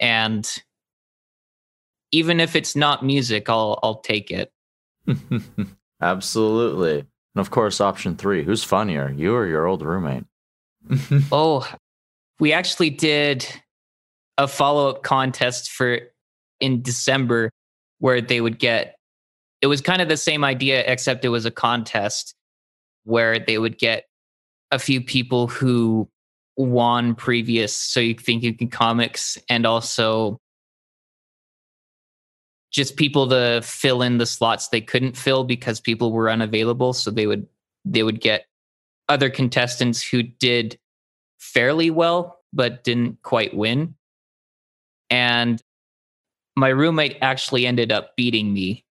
and 0.00 0.62
even 2.12 2.40
if 2.40 2.54
it's 2.56 2.76
not 2.76 3.04
music 3.04 3.48
i'll 3.48 3.78
i'll 3.82 4.00
take 4.00 4.30
it 4.30 4.52
Absolutely. 6.00 6.98
And 6.98 7.40
of 7.40 7.50
course, 7.50 7.80
option 7.80 8.16
three 8.16 8.44
who's 8.44 8.64
funnier, 8.64 9.10
you 9.10 9.34
or 9.34 9.46
your 9.46 9.66
old 9.66 9.82
roommate? 9.82 10.24
oh, 11.32 11.66
we 12.38 12.52
actually 12.52 12.90
did 12.90 13.46
a 14.38 14.48
follow 14.48 14.88
up 14.90 15.02
contest 15.02 15.70
for 15.70 15.98
in 16.60 16.82
December 16.82 17.50
where 17.98 18.20
they 18.20 18.40
would 18.40 18.58
get 18.58 18.96
it 19.60 19.66
was 19.66 19.80
kind 19.80 20.02
of 20.02 20.08
the 20.08 20.16
same 20.18 20.44
idea, 20.44 20.84
except 20.86 21.24
it 21.24 21.30
was 21.30 21.46
a 21.46 21.50
contest 21.50 22.34
where 23.04 23.38
they 23.38 23.56
would 23.56 23.78
get 23.78 24.04
a 24.70 24.78
few 24.78 25.00
people 25.00 25.46
who 25.46 26.08
won 26.56 27.14
previous 27.14 27.74
so 27.74 27.98
you 27.98 28.14
think 28.14 28.42
you 28.42 28.54
can 28.54 28.68
comics 28.68 29.38
and 29.48 29.66
also 29.66 30.38
just 32.70 32.96
people 32.96 33.28
to 33.28 33.60
fill 33.64 34.02
in 34.02 34.18
the 34.18 34.26
slots 34.26 34.68
they 34.68 34.80
couldn't 34.80 35.16
fill 35.16 35.44
because 35.44 35.80
people 35.80 36.12
were 36.12 36.30
unavailable 36.30 36.92
so 36.92 37.10
they 37.10 37.26
would 37.26 37.46
they 37.84 38.02
would 38.02 38.20
get 38.20 38.46
other 39.08 39.30
contestants 39.30 40.00
who 40.00 40.22
did 40.22 40.78
fairly 41.38 41.90
well 41.90 42.38
but 42.52 42.84
didn't 42.84 43.20
quite 43.22 43.56
win 43.56 43.94
and 45.10 45.62
my 46.56 46.68
roommate 46.68 47.18
actually 47.20 47.66
ended 47.66 47.92
up 47.92 48.16
beating 48.16 48.52
me 48.52 48.84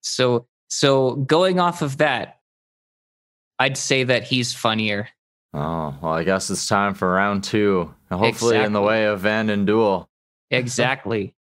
so 0.00 0.46
so 0.68 1.16
going 1.16 1.58
off 1.58 1.82
of 1.82 1.98
that 1.98 2.40
i'd 3.58 3.76
say 3.76 4.04
that 4.04 4.24
he's 4.24 4.54
funnier 4.54 5.08
oh 5.54 5.94
well 6.00 6.12
i 6.12 6.24
guess 6.24 6.50
it's 6.50 6.66
time 6.66 6.94
for 6.94 7.12
round 7.12 7.42
two 7.42 7.92
hopefully 8.10 8.56
exactly. 8.56 8.66
in 8.66 8.72
the 8.72 8.82
way 8.82 9.06
of 9.06 9.20
van 9.20 9.50
and 9.50 9.66
duel 9.66 10.08
exactly 10.50 11.34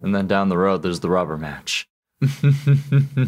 and 0.00 0.14
then 0.14 0.26
down 0.26 0.48
the 0.48 0.58
road, 0.58 0.82
there's 0.82 1.00
the 1.00 1.10
rubber 1.10 1.36
match. 1.36 1.88
uh, 2.22 3.26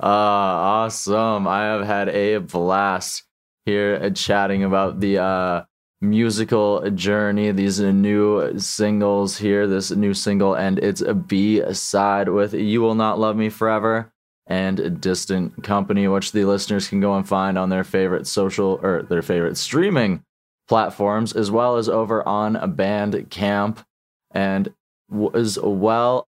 awesome. 0.00 1.46
I 1.46 1.64
have 1.64 1.86
had 1.86 2.08
a 2.08 2.38
blast 2.38 3.24
here 3.64 3.94
at 3.94 4.16
chatting 4.16 4.64
about 4.64 5.00
the 5.00 5.18
uh, 5.18 5.62
musical 6.00 6.88
journey, 6.90 7.52
these 7.52 7.80
new 7.80 8.58
singles 8.58 9.38
here, 9.38 9.66
this 9.66 9.90
new 9.90 10.14
single, 10.14 10.54
and 10.54 10.78
it's 10.78 11.00
a 11.00 11.14
B 11.14 11.62
side 11.72 12.28
with 12.28 12.54
You 12.54 12.80
Will 12.80 12.94
Not 12.94 13.18
Love 13.18 13.36
Me 13.36 13.48
Forever 13.48 14.12
and 14.46 15.00
Distant 15.00 15.62
Company, 15.62 16.08
which 16.08 16.32
the 16.32 16.44
listeners 16.44 16.88
can 16.88 17.00
go 17.00 17.14
and 17.14 17.28
find 17.28 17.58
on 17.58 17.68
their 17.68 17.84
favorite 17.84 18.26
social 18.26 18.80
or 18.82 19.02
their 19.02 19.22
favorite 19.22 19.56
streaming 19.56 20.24
platforms, 20.68 21.32
as 21.34 21.50
well 21.50 21.76
as 21.76 21.88
over 21.88 22.26
on 22.26 22.54
Bandcamp. 22.54 23.84
And 24.32 24.72
as 25.34 25.58
well. 25.60 26.26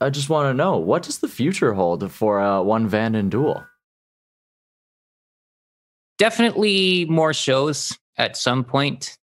I 0.00 0.10
just 0.10 0.28
want 0.28 0.48
to 0.48 0.54
know 0.54 0.78
what 0.78 1.02
does 1.02 1.18
the 1.18 1.28
future 1.28 1.74
hold 1.74 2.10
for 2.10 2.40
uh, 2.40 2.60
One 2.62 2.88
Van 2.88 3.14
and 3.14 3.30
Duel? 3.30 3.64
Definitely 6.18 7.06
more 7.06 7.32
shows 7.34 7.96
at 8.16 8.36
some 8.36 8.64
point. 8.64 9.18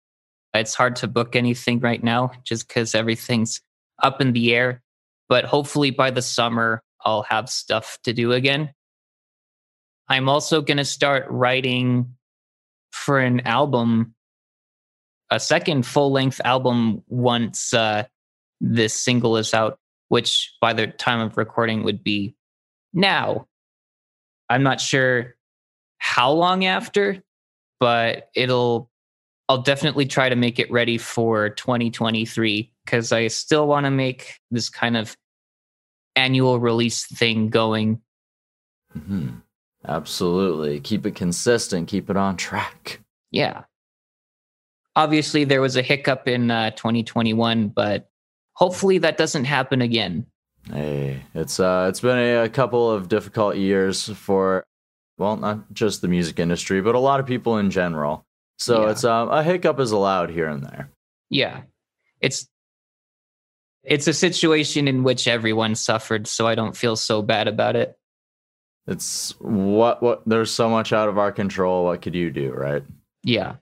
It's 0.54 0.73
hard 0.73 0.95
to 0.97 1.08
book 1.08 1.36
anything 1.36 1.80
right 1.80 2.04
now 2.04 2.32
just 2.43 2.67
because 2.67 2.95
everything's 2.95 3.62
up 4.02 4.19
in 4.21 4.34
the 4.34 4.56
air. 4.56 4.82
But 5.28 5.45
hopefully 5.45 5.91
by 5.91 6.10
the 6.12 6.23
summer, 6.23 6.82
I'll 7.06 7.23
have 7.23 7.49
stuff 7.49 7.99
to 8.04 8.13
do 8.13 8.34
again. 8.34 8.73
I'm 10.08 10.28
also 10.28 10.62
going 10.62 10.78
to 10.78 10.86
start 10.86 11.25
writing 11.30 12.15
for 12.91 13.19
an 13.19 13.41
album, 13.41 14.15
a 15.30 15.39
second 15.39 15.86
full 15.86 16.12
length 16.12 16.41
album 16.43 17.04
once 17.08 17.73
uh, 17.73 18.06
this 18.60 18.99
single 18.99 19.38
is 19.38 19.54
out, 19.54 19.78
which 20.08 20.52
by 20.60 20.73
the 20.73 20.88
time 20.88 21.19
of 21.19 21.38
recording 21.38 21.84
would 21.84 22.04
be 22.04 22.36
now. 22.91 23.45
I'm 24.49 24.63
not 24.63 24.82
sure 24.82 25.36
how 25.99 26.32
long 26.32 26.65
after, 26.65 27.21
but 27.80 28.30
it'll, 28.36 28.89
I'll 29.48 29.62
definitely 29.62 30.06
try 30.06 30.30
to 30.30 30.36
make 30.36 30.60
it 30.60 30.72
ready 30.72 30.98
for 30.98 31.50
2023 31.50 32.72
because 32.86 33.12
I 33.12 33.28
still 33.28 33.68
want 33.68 33.86
to 33.86 33.92
make 33.92 34.39
this 34.52 34.70
kind 34.70 34.96
of 34.98 35.15
annual 36.15 36.60
release 36.60 37.06
thing 37.06 37.50
going. 37.50 38.02
Mm-hmm. 38.98 39.30
Absolutely. 39.88 40.80
Keep 40.82 41.06
it 41.06 41.15
consistent, 41.15 41.88
keep 41.88 42.10
it 42.10 42.18
on 42.18 42.38
track. 42.38 43.00
Yeah. 43.32 43.63
Obviously, 44.96 45.46
there 45.46 45.62
was 45.62 45.78
a 45.78 45.82
hiccup 45.82 46.28
in 46.28 46.52
uh, 46.52 46.72
2021, 46.72 47.70
but 47.70 48.10
hopefully 48.54 48.98
that 48.98 49.18
doesn't 49.18 49.46
happen 49.46 49.82
again. 49.82 50.26
Hey, 50.72 51.22
it's 51.34 51.60
uh, 51.60 51.88
it's 51.89 52.02
been 52.02 52.18
a, 52.18 52.44
a 52.44 52.50
couple 52.50 52.92
of 52.92 53.08
difficult 53.08 53.56
years 53.56 54.10
for, 54.10 54.65
well, 55.19 55.38
not 55.38 55.71
just 55.73 56.01
the 56.01 56.08
music 56.08 56.39
industry, 56.39 56.82
but 56.82 56.95
a 56.95 56.99
lot 56.99 57.19
of 57.19 57.25
people 57.25 57.58
in 57.58 57.69
general. 57.69 58.25
So 58.58 58.86
yeah. 58.86 58.91
it's 58.91 59.03
um, 59.03 59.29
a 59.29 59.43
hiccup 59.43 59.79
is 59.79 59.91
allowed 59.91 60.29
here 60.29 60.47
and 60.47 60.63
there. 60.63 60.89
Yeah, 61.29 61.62
it's 62.19 62.47
it's 63.84 64.08
a 64.08 64.13
situation 64.13 64.88
in 64.88 65.03
which 65.03 65.27
everyone 65.27 65.75
suffered, 65.75 66.27
so 66.27 66.47
I 66.47 66.55
don't 66.55 66.75
feel 66.75 66.95
so 66.95 67.21
bad 67.21 67.47
about 67.47 67.75
it. 67.75 67.97
It's 68.88 69.36
what 69.39 70.01
what 70.01 70.23
there's 70.25 70.51
so 70.51 70.69
much 70.69 70.93
out 70.93 71.10
of 71.10 71.17
our 71.17 71.32
control. 71.32 71.86
What 71.86 72.01
could 72.01 72.15
you 72.15 72.32
do, 72.32 72.51
right? 72.51 72.84
Yeah. 73.23 73.55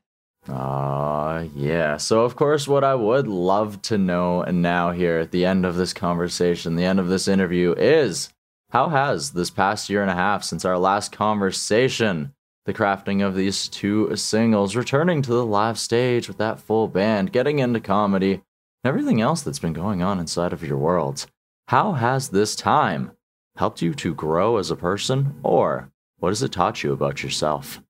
Ah, 0.50 1.36
uh, 1.36 1.48
yeah. 1.56 1.98
So, 1.98 2.22
of 2.22 2.38
course, 2.38 2.68
what 2.68 2.86
I 2.86 2.96
would 2.96 3.28
love 3.28 3.82
to 3.84 3.98
know 3.98 4.42
and 4.42 4.62
now 4.62 4.92
here 4.92 5.18
at 5.18 5.32
the 5.32 5.46
end 5.46 5.66
of 5.66 5.76
this 5.76 5.92
conversation, 5.92 6.76
the 6.76 6.86
end 6.86 7.00
of 7.00 7.10
this 7.10 7.28
interview, 7.28 7.74
is 7.74 8.30
how 8.70 8.90
has 8.90 9.32
this 9.32 9.50
past 9.50 9.90
year 9.90 10.02
and 10.02 10.12
a 10.12 10.16
half 10.16 10.44
since 10.44 10.66
our 10.66 10.78
last 10.78 11.12
conversation, 11.12 12.34
the 12.66 12.74
crafting 12.74 13.26
of 13.26 13.36
these 13.36 13.68
two 13.70 14.14
singles, 14.16 14.76
returning 14.76 15.22
to 15.22 15.32
the 15.32 15.46
live 15.46 15.80
stage 15.80 16.28
with 16.28 16.38
that 16.38 16.60
full 16.60 16.88
band, 16.88 17.32
getting 17.32 17.60
into 17.60 17.80
comedy, 17.80 18.34
and 18.34 18.44
everything 18.84 19.22
else 19.22 19.42
that's 19.42 19.60
been 19.60 19.74
going 19.74 20.02
on 20.02 20.20
inside 20.20 20.54
of 20.54 20.64
your 20.64 20.78
world, 20.78 21.26
how 21.68 21.94
has 21.94 22.30
this 22.30 22.56
time 22.56 23.12
helped 23.56 23.82
you 23.82 23.94
to 23.94 24.14
grow 24.14 24.58
as 24.58 24.70
a 24.70 24.76
person, 24.76 25.36
or 25.44 25.92
what 26.18 26.30
has 26.30 26.44
it 26.44 26.52
taught 26.52 26.84
you 26.84 26.92
about 26.92 27.24
yourself? 27.24 27.82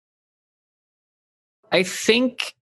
I 1.72 1.84
think 1.84 2.54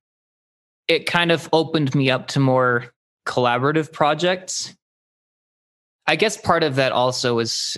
it 0.87 1.05
kind 1.05 1.31
of 1.31 1.49
opened 1.51 1.93
me 1.93 2.09
up 2.09 2.27
to 2.29 2.39
more 2.39 2.93
collaborative 3.27 3.91
projects. 3.91 4.75
I 6.07 6.15
guess 6.15 6.37
part 6.37 6.63
of 6.63 6.75
that 6.75 6.91
also 6.91 7.39
is 7.39 7.77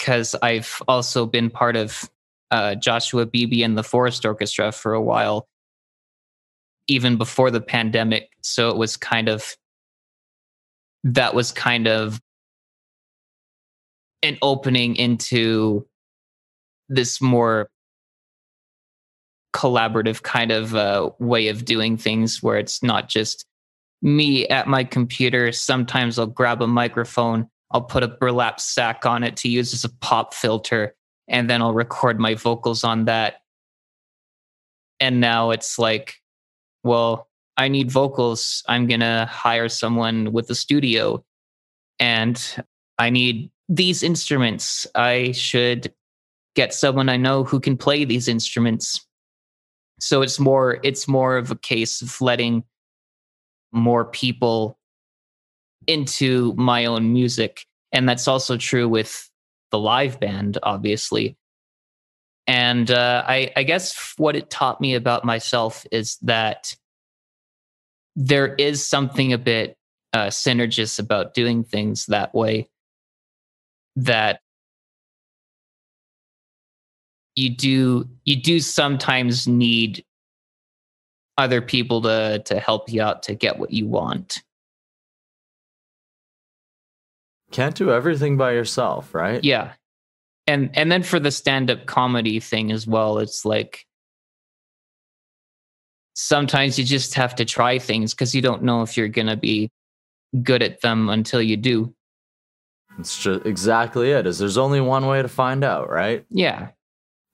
because 0.00 0.34
I've 0.40 0.80
also 0.88 1.26
been 1.26 1.50
part 1.50 1.76
of 1.76 2.08
uh, 2.50 2.74
Joshua 2.74 3.26
Beebe 3.26 3.62
and 3.62 3.76
the 3.76 3.82
Forest 3.82 4.24
Orchestra 4.24 4.72
for 4.72 4.94
a 4.94 5.00
while, 5.00 5.46
even 6.88 7.16
before 7.16 7.50
the 7.50 7.60
pandemic. 7.60 8.30
So 8.42 8.70
it 8.70 8.78
was 8.78 8.96
kind 8.96 9.28
of 9.28 9.56
that 11.04 11.34
was 11.34 11.52
kind 11.52 11.86
of 11.86 12.20
an 14.22 14.38
opening 14.42 14.96
into 14.96 15.86
this 16.88 17.20
more 17.20 17.68
collaborative 19.54 20.22
kind 20.22 20.50
of 20.50 20.74
uh, 20.74 21.10
way 21.18 21.48
of 21.48 21.64
doing 21.64 21.96
things 21.96 22.42
where 22.42 22.58
it's 22.58 22.82
not 22.82 23.08
just 23.08 23.46
me 24.00 24.48
at 24.48 24.66
my 24.66 24.82
computer. 24.82 25.52
Sometimes 25.52 26.18
I'll 26.18 26.26
grab 26.26 26.62
a 26.62 26.66
microphone, 26.66 27.48
I'll 27.70 27.82
put 27.82 28.02
a 28.02 28.08
burlap 28.08 28.60
sack 28.60 29.06
on 29.06 29.22
it 29.22 29.36
to 29.38 29.48
use 29.48 29.72
as 29.72 29.84
a 29.84 29.88
pop 29.88 30.34
filter, 30.34 30.94
and 31.28 31.48
then 31.48 31.62
I'll 31.62 31.74
record 31.74 32.18
my 32.18 32.34
vocals 32.34 32.84
on 32.84 33.04
that. 33.04 33.42
And 34.98 35.20
now 35.20 35.50
it's 35.50 35.78
like, 35.78 36.16
well, 36.82 37.28
I 37.56 37.68
need 37.68 37.90
vocals. 37.90 38.62
I'm 38.68 38.86
going 38.86 39.00
to 39.00 39.28
hire 39.30 39.68
someone 39.68 40.32
with 40.32 40.48
a 40.50 40.54
studio 40.54 41.24
and 41.98 42.42
I 42.98 43.10
need 43.10 43.50
these 43.68 44.02
instruments. 44.02 44.86
I 44.94 45.32
should 45.32 45.92
get 46.56 46.74
someone 46.74 47.08
I 47.08 47.16
know 47.16 47.44
who 47.44 47.60
can 47.60 47.76
play 47.76 48.04
these 48.04 48.28
instruments. 48.28 49.06
So 50.00 50.22
it's 50.22 50.40
more 50.40 50.80
it's 50.82 51.06
more 51.06 51.36
of 51.36 51.50
a 51.50 51.56
case 51.56 52.00
of 52.00 52.20
letting 52.20 52.64
more 53.72 54.06
people 54.06 54.78
into 55.90 56.54
my 56.54 56.84
own 56.84 57.12
music 57.12 57.66
and 57.92 58.08
that's 58.08 58.28
also 58.28 58.56
true 58.56 58.88
with 58.88 59.28
the 59.70 59.78
live 59.78 60.20
band 60.20 60.58
obviously. 60.62 61.36
And 62.46 62.90
uh, 62.90 63.22
I, 63.26 63.52
I 63.56 63.62
guess 63.62 64.14
what 64.16 64.34
it 64.34 64.50
taught 64.50 64.80
me 64.80 64.94
about 64.94 65.24
myself 65.24 65.86
is 65.92 66.16
that 66.22 66.74
there 68.16 68.54
is 68.56 68.86
something 68.86 69.32
a 69.32 69.38
bit 69.38 69.76
uh, 70.12 70.26
synergist 70.26 70.98
about 70.98 71.34
doing 71.34 71.62
things 71.62 72.06
that 72.06 72.34
way 72.34 72.68
that 73.96 74.40
you 77.36 77.50
do 77.50 78.08
you 78.24 78.36
do 78.36 78.60
sometimes 78.60 79.46
need 79.46 80.04
other 81.38 81.60
people 81.62 82.02
to 82.02 82.42
to 82.44 82.58
help 82.58 82.90
you 82.92 83.00
out 83.00 83.22
to 83.22 83.34
get 83.34 83.58
what 83.58 83.70
you 83.70 83.86
want 83.86 84.42
can't 87.50 87.74
do 87.74 87.90
everything 87.90 88.36
by 88.36 88.52
yourself 88.52 89.14
right 89.14 89.44
yeah 89.44 89.72
and 90.46 90.70
and 90.76 90.90
then 90.90 91.02
for 91.02 91.18
the 91.18 91.30
stand 91.30 91.70
up 91.70 91.86
comedy 91.86 92.40
thing 92.40 92.72
as 92.72 92.86
well 92.86 93.18
it's 93.18 93.44
like 93.44 93.86
sometimes 96.20 96.78
you 96.78 96.84
just 96.84 97.14
have 97.14 97.34
to 97.34 97.44
try 97.44 97.78
things 97.78 98.12
because 98.14 98.34
you 98.34 98.42
don't 98.42 98.62
know 98.62 98.82
if 98.82 98.96
you're 98.96 99.08
going 99.08 99.26
to 99.26 99.36
be 99.36 99.70
good 100.42 100.62
at 100.62 100.80
them 100.80 101.08
until 101.08 101.40
you 101.40 101.56
do. 101.56 101.94
It's 102.98 103.22
just 103.22 103.46
exactly 103.46 104.10
it. 104.10 104.26
Is 104.26 104.38
there's 104.38 104.58
only 104.58 104.80
one 104.80 105.06
way 105.06 105.22
to 105.22 105.28
find 105.28 105.64
out, 105.64 105.88
right? 105.88 106.24
Yeah. 106.28 106.68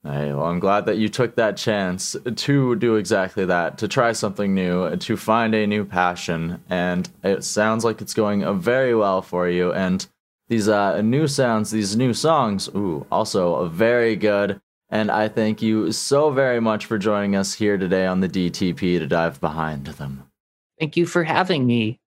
Hey, 0.07 0.33
well, 0.33 0.45
I'm 0.45 0.61
glad 0.61 0.87
that 0.87 0.99
you 0.99 1.09
took 1.09 1.35
that 1.35 1.57
chance 1.57 2.15
to 2.37 2.77
do 2.77 2.95
exactly 2.95 3.45
that, 3.47 3.77
to 3.79 3.89
try 3.89 4.13
something 4.13 4.55
new, 4.55 4.95
to 4.97 5.17
find 5.17 5.53
a 5.53 5.67
new 5.67 5.85
passion, 5.85 6.63
and 6.71 7.09
it 7.25 7.43
sounds 7.43 7.85
like 7.85 8.01
it's 8.01 8.15
going 8.15 8.61
very 8.61 8.95
well 8.95 9.21
for 9.21 9.49
you. 9.49 9.73
And 9.73 10.07
these 10.49 10.69
uh, 10.69 11.03
new 11.03 11.27
sounds, 11.27 11.73
these 11.73 11.97
new 11.97 12.15
songs, 12.15 12.69
ooh, 12.69 13.05
also 13.11 13.67
very 13.69 14.15
good. 14.15 14.61
And 14.91 15.11
I 15.11 15.27
thank 15.27 15.61
you 15.61 15.91
so 15.91 16.31
very 16.31 16.61
much 16.61 16.87
for 16.87 16.99
joining 16.99 17.35
us 17.35 17.55
here 17.55 17.77
today 17.77 18.07
on 18.07 18.21
the 18.21 18.29
DTP 18.29 19.01
to 19.01 19.07
dive 19.09 19.41
behind 19.41 19.87
them. 19.87 20.31
Thank 20.79 20.97
you 20.97 21.07
for 21.07 21.25
having 21.25 21.67
me 21.67 21.99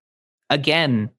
again. 0.50 1.10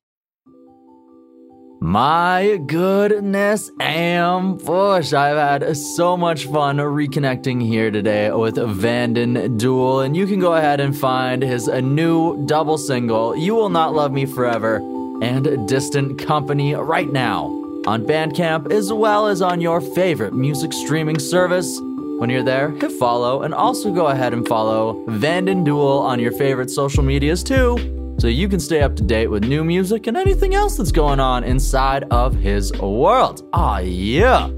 My 1.83 2.61
goodness, 2.67 3.71
ambush. 3.81 5.15
I've 5.15 5.39
had 5.39 5.75
so 5.75 6.15
much 6.15 6.45
fun 6.45 6.77
reconnecting 6.77 7.67
here 7.67 7.91
today 7.91 8.31
with 8.31 8.57
Vanden 8.57 9.57
Duel, 9.57 10.01
and 10.01 10.15
you 10.15 10.27
can 10.27 10.41
go 10.41 10.53
ahead 10.53 10.79
and 10.79 10.95
find 10.95 11.43
his 11.43 11.69
new 11.69 12.47
double 12.47 12.77
single, 12.77 13.35
You 13.35 13.55
Will 13.55 13.71
Not 13.71 13.95
Love 13.95 14.13
Me 14.13 14.27
Forever, 14.27 14.77
and 15.23 15.67
Distant 15.67 16.19
Company 16.19 16.75
right 16.75 17.11
now 17.11 17.47
on 17.87 18.05
Bandcamp 18.05 18.71
as 18.71 18.93
well 18.93 19.27
as 19.27 19.41
on 19.41 19.63
your 19.63 19.81
favorite 19.81 20.35
music 20.35 20.75
streaming 20.75 21.19
service. 21.19 21.81
When 22.19 22.29
you're 22.29 22.43
there, 22.43 22.73
hit 22.73 22.93
follow 22.93 23.41
and 23.43 23.55
also 23.55 23.91
go 23.91 24.09
ahead 24.09 24.35
and 24.35 24.47
follow 24.47 25.03
Vanden 25.09 25.65
Duel 25.65 26.01
on 26.01 26.21
your 26.21 26.33
favorite 26.33 26.69
social 26.69 27.03
medias 27.03 27.43
too, 27.43 27.79
so 28.21 28.29
you 28.29 28.49
can 28.49 28.61
stay 28.61 28.83
up 28.83 28.95
to 28.97 29.03
date 29.03 29.29
with 29.29 29.45
new 29.45 29.65
music 29.65 30.07
and 30.07 30.17
anything 30.17 30.55
else 30.55 30.77
that's 30.77 30.93
going 30.93 31.21
on 31.21 31.43
inside 31.43 32.05
of 32.11 32.35
his 32.35 32.71
world. 32.73 33.49
Ah, 33.53 33.79
yeah. 33.79 34.51